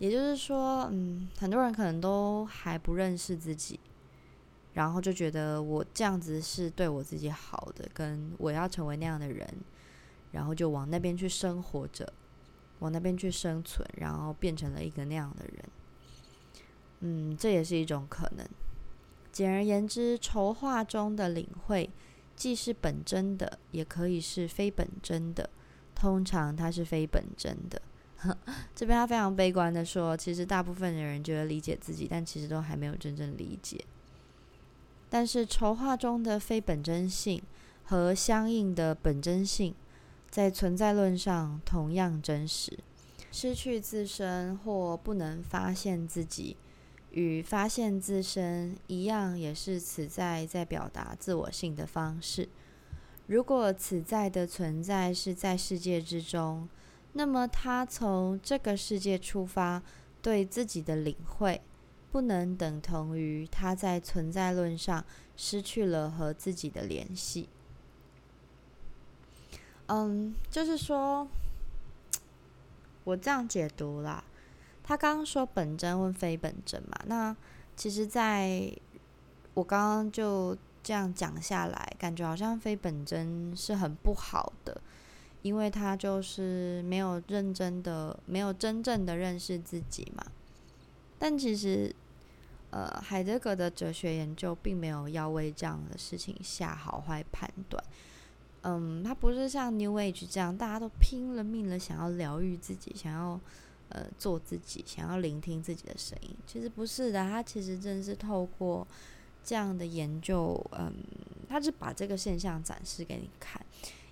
[0.00, 3.78] 也就是说，嗯，很多人可能都还不认识自己，
[4.72, 9.48] 然后就觉得我这样子是对我自己好的，跟我要成为那样的人，
[10.32, 12.12] 然后就往那边去生活着。
[12.80, 15.64] 往那边去生存，然后变成了一个那样的人。
[17.00, 18.46] 嗯，这也是一种可能。
[19.30, 21.90] 简而言之，筹划中的领会
[22.36, 25.50] 既是本真的，也可以是非本真的。
[25.94, 27.80] 通常它是非本真的。
[28.74, 33.84] 这边他非常悲观的说，其实大部分的人觉得理解自己，但其实都还没有真正理解。
[35.10, 37.42] 但是筹划中的非本真性
[37.84, 39.74] 和相应的本真性。
[40.34, 42.76] 在存在论上同样真实，
[43.30, 46.56] 失去自身或不能发现自己，
[47.12, 52.48] 与发现自身一样，也是此在在表达自我性的方式。
[53.28, 56.68] 如果此在的存在是在世界之中，
[57.12, 59.80] 那么他从这个世界出发
[60.20, 61.60] 对自己的领会，
[62.10, 65.04] 不能等同于他在存在论上
[65.36, 67.48] 失去了和自己的联系。
[69.88, 71.28] 嗯，就是说，
[73.04, 74.24] 我这样解读啦。
[74.82, 77.34] 他刚刚说本真问非本真嘛，那
[77.76, 78.70] 其实在
[79.54, 84.80] 我刚刚就这样讲下来，感觉好像非本真是很不好的，
[85.42, 90.24] 因为他就是没有认真的、没有真正的认识自己嘛。
[91.18, 91.94] 但其实，
[92.70, 97.82] 呃，海德格的哲学研究并没有要为这样的事情下好坏判断。
[98.66, 103.38] 嗯，他不是像 New Age 这样，大家都拼了命了想要疗愈自己，想要
[103.90, 106.34] 呃做自己，想要聆听自己的声音。
[106.46, 108.86] 其实不是的，他其实正是透过
[109.44, 110.90] 这样的研究，嗯，
[111.46, 113.60] 他是把这个现象展示给你看。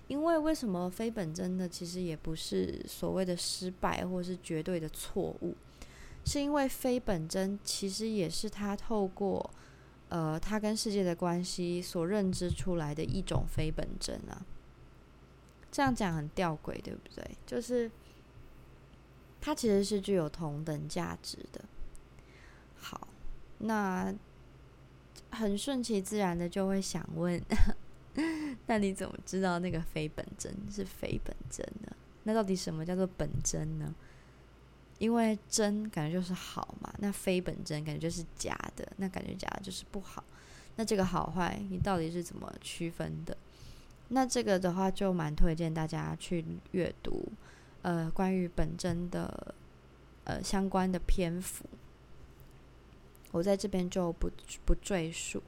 [0.07, 5.55] 因为为什么非本真的其实也不是所谓的失败或是绝对的错误，
[6.25, 9.49] 是因为非本真其实也是他透过。
[10.13, 14.45] 呃，他跟世界的关系所认知出来的一种非本真啊，
[15.71, 17.35] 这样讲很吊诡，对不对？
[17.47, 17.89] 就是
[19.41, 21.65] 它其实是具有同等价值的。
[22.75, 23.07] 好，
[23.57, 24.13] 那
[25.31, 27.41] 很顺其自然的就会想问，
[28.67, 31.91] 那你怎么知道那个非本真是非本真呢？
[32.21, 33.95] 那到底什么叫做本真呢？
[35.03, 40.23] 因为真感觉就是好嘛，那非本真感觉就是假的，那感觉假的就是不好。
[40.77, 43.35] 那这个好坏，你到底是怎么区分的？
[44.07, 47.27] 那这个的话，就蛮推荐大家去阅读，
[47.81, 49.53] 呃，关于本真的
[50.23, 51.65] 呃相关的篇幅。
[53.31, 54.31] 我在这边就不
[54.63, 55.43] 不赘述。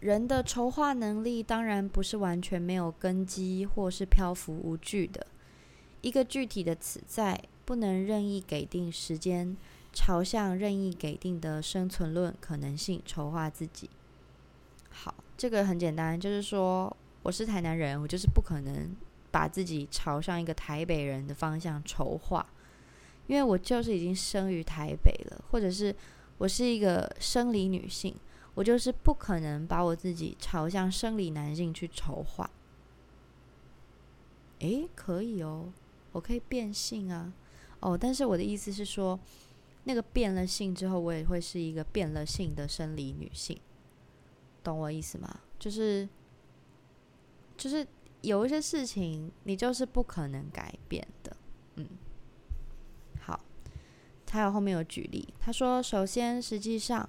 [0.00, 5.26] 人的筹划能力当然不是完全没有根基或是漂浮无据的。
[6.00, 9.56] 一个具体的此在不能任意给定时间，
[9.92, 13.90] 朝向任意给定的生存论可能性筹划自己。
[14.90, 18.94] 好，这个很简单，就是说我是台南人，我就是不可能
[19.32, 22.46] 把自己朝向一个台北人的方向筹划，
[23.26, 25.94] 因为我就是已经生于台北了，或者是
[26.38, 28.14] 我是一个生理女性。
[28.58, 32.50] 我就是不可能把我自己朝向生理男性去筹划，
[34.58, 35.72] 诶，可以哦，
[36.10, 37.32] 我可以变性啊。
[37.78, 39.16] 哦，但是我的意思是说，
[39.84, 43.56] 那个变了性之后，我也会是一个变了性的生理女性，
[44.64, 45.38] 懂我意思吗？
[45.60, 46.08] 就是，
[47.56, 47.86] 就是
[48.22, 51.36] 有一些事情，你就是不可能改变的。
[51.76, 51.86] 嗯，
[53.20, 53.38] 好，
[54.26, 57.08] 他有后面有举例，他说，首先，实际上，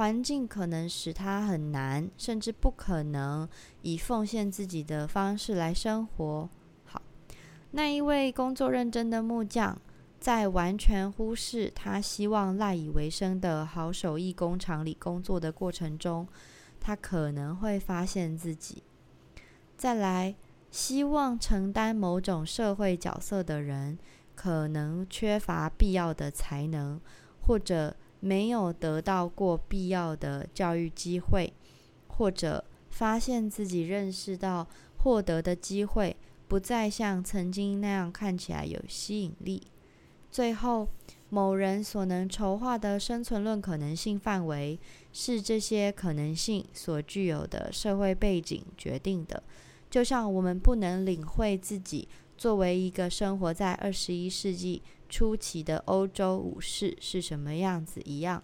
[0.00, 3.46] 环境可能使他很难，甚至不可能
[3.82, 6.48] 以奉献自己的方式来生活。
[6.84, 7.02] 好，
[7.72, 9.78] 那一位工作认真的木匠。
[10.18, 16.26] 在完全忽视他希望赖以为生的好手艺工厂里工作的过程中，
[16.80, 18.82] 他可能会发现自己。
[19.76, 20.34] 再来，
[20.70, 23.98] 希望承担某种社会角色的人，
[24.34, 26.98] 可能缺乏必要的才能，
[27.42, 31.52] 或者没有得到过必要的教育机会，
[32.06, 34.68] 或者发现自己认识到
[34.98, 36.14] 获得的机会
[36.46, 39.62] 不再像曾经那样看起来有吸引力。
[40.30, 40.88] 最后，
[41.28, 44.78] 某人所能筹划的生存论可能性范围，
[45.12, 49.42] 是这些可能性所具有的社会背景决定的。
[49.88, 52.06] 就像我们不能领会自己
[52.36, 54.80] 作为一个生活在二十一世纪
[55.10, 58.42] 初期的欧洲武士是什么样子一样，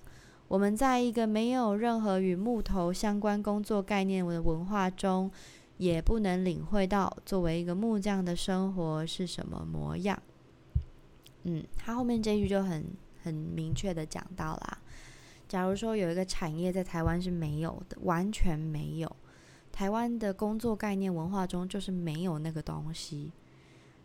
[0.48, 5.30] 我们在一个没有任何与木头相关工作概念的文化中，
[5.78, 10.20] 也不能领会到作为一个木匠的生活是什么模样。
[11.44, 12.84] 嗯，他后面这句就很
[13.22, 14.78] 很明确的讲到啦。
[15.48, 19.16] 假如说有一个产业在台湾是没有的，完全没有，
[19.70, 23.30] 台湾的工作概念文化中就是没有那个东西，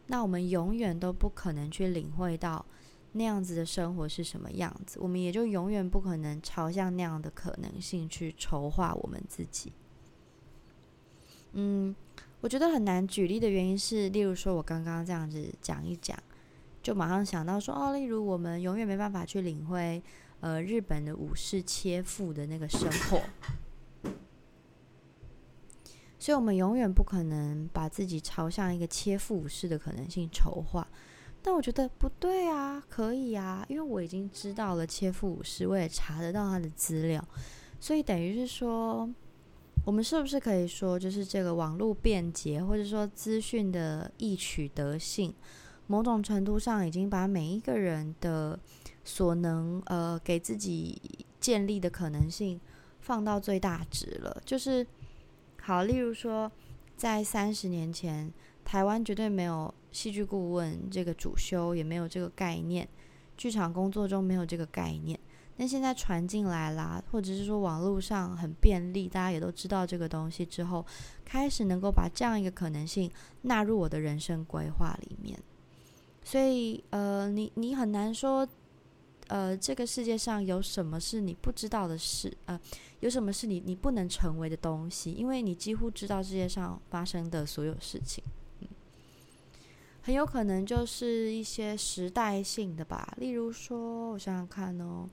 [0.08, 2.66] 那我们永远都不可能去领会到
[3.14, 9.72] 那样子的生活是什么样子，我们也就永远不可能朝向那样的可能性去筹划我们自己。
[11.54, 11.96] 嗯，
[12.40, 16.18] 我觉得很难举例的原因是，例如说我刚刚这样子讲一讲。
[16.84, 20.02] 就马上想到说，哦，例如我们永远没办法去领会，
[20.40, 23.22] 呃，日本的武士切腹的那个生活，
[26.22, 30.88] 所以我们永远不可能把自己朝向一个切腹武士的可能性筹划。
[31.42, 37.28] 但我觉得不对啊，可以啊，因为我已经知道了切腹武士，我也查得到他的资料，
[37.80, 39.10] 所以等于是说，
[39.84, 45.34] 我们是不是可以说，就是这个网络便捷，或者说资讯的易取得性？
[45.88, 48.60] 某种程度上，已经把每一个人的
[49.04, 51.02] 所能呃给自己
[51.40, 52.62] 建立的可能性
[53.00, 54.40] 放到最大值了。
[54.46, 54.86] 就是
[55.62, 56.52] 好，例如说，
[56.98, 58.34] 在三十年前，
[58.66, 62.88] 台湾绝对没有戏剧顾问这个主修，也没有这个概念，
[63.38, 65.20] 剧场工作中没有这个概念。
[65.58, 70.84] 那现在传进来啦，或者是说网络上很便利，大家也都知道这个东西之后，
[71.24, 73.12] 开始能够把这样一个可能性
[73.44, 75.38] 纳入我的人生规划里面。
[76.24, 78.48] 所以，呃，你你很难说，
[79.32, 82.60] 呃，这个世界上有什么是你不知道的事，呃，
[83.00, 88.22] 有什么是你你不能成为的东西，因为你几乎知道世界上发生的所有事情，
[88.60, 88.68] 嗯，
[90.02, 93.14] 很有可能就是一些时代性的吧。
[93.20, 95.10] 例如说，我想想看哦，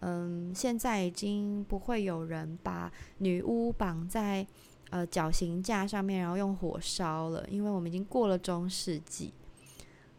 [0.00, 4.46] 嗯，现在已经不会有人把女巫绑在
[4.88, 9.30] 呃绞刑架上面，然后用火烧了，因为我们已经过了中世纪。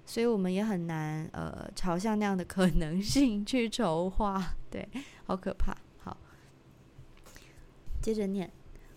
[0.05, 4.87] 所以我们也很难，呃，朝向那样的可能性去筹划，对，
[5.25, 5.75] 好可怕。
[5.97, 6.17] 好，
[8.01, 8.51] 接着念，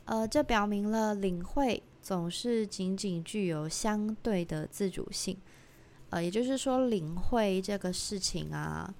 [0.04, 5.38] 呃，这表明了领会总是仅仅具有相对的自主性，
[6.10, 8.92] 呃，也就是说，领会这个事情啊，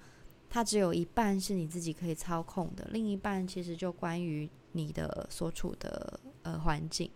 [0.48, 7.10] 它只有一半是你自己可以操控的，另一半其实就关于你的所处的呃环境，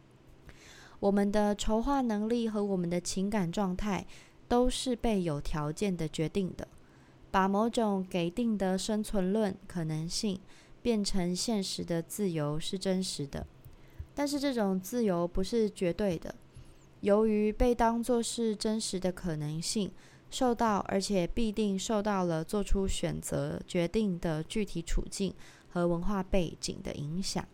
[0.98, 4.04] 我们的筹划能力和我们的情感状态。
[4.50, 6.66] 都是被有条件的决定的，
[7.30, 10.40] 把某种给定的生存论可能性
[10.82, 13.46] 变成现实的自由是真实的，
[14.12, 16.34] 但是这种自由不是绝对的。
[17.02, 19.92] 由于被当作是真实的可能性
[20.32, 25.32] 受到，而且必定受到了做出选择决定的具体处境
[25.68, 27.46] 和文化背景的影响，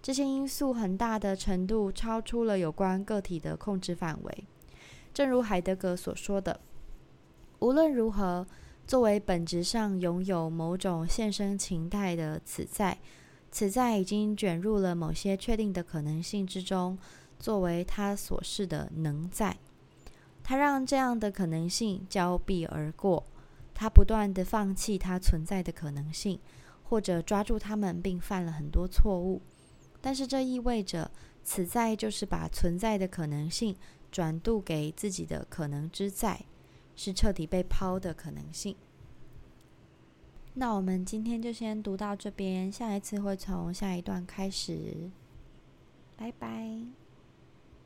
[0.00, 4.44] 这些因素很大的程度超出了有关个体的控制范围。
[5.12, 6.60] 正如海德格所说的，
[7.58, 8.46] 无论如何，
[8.86, 12.98] 作为本质上拥有某种现身情态的此在，
[13.50, 16.96] 此在已经卷入了某些确定的可能性之中，
[17.38, 19.56] 作为他所示的能在。
[20.42, 23.26] 他让这样的可能性交臂而过，
[23.74, 26.40] 他不断的放弃他存在的可能性，
[26.84, 29.42] 或者抓住他们并犯了很多错误。
[30.00, 31.10] 但是这意味着，
[31.44, 33.76] 此在就是把存在的可能性。
[34.10, 36.44] 转渡给自己的可能之在，
[36.94, 38.76] 是彻底被抛的可能性。
[40.54, 45.10] 那我们今天就先读到这边，下一次会从下一段开始。
[46.16, 46.99] 拜拜。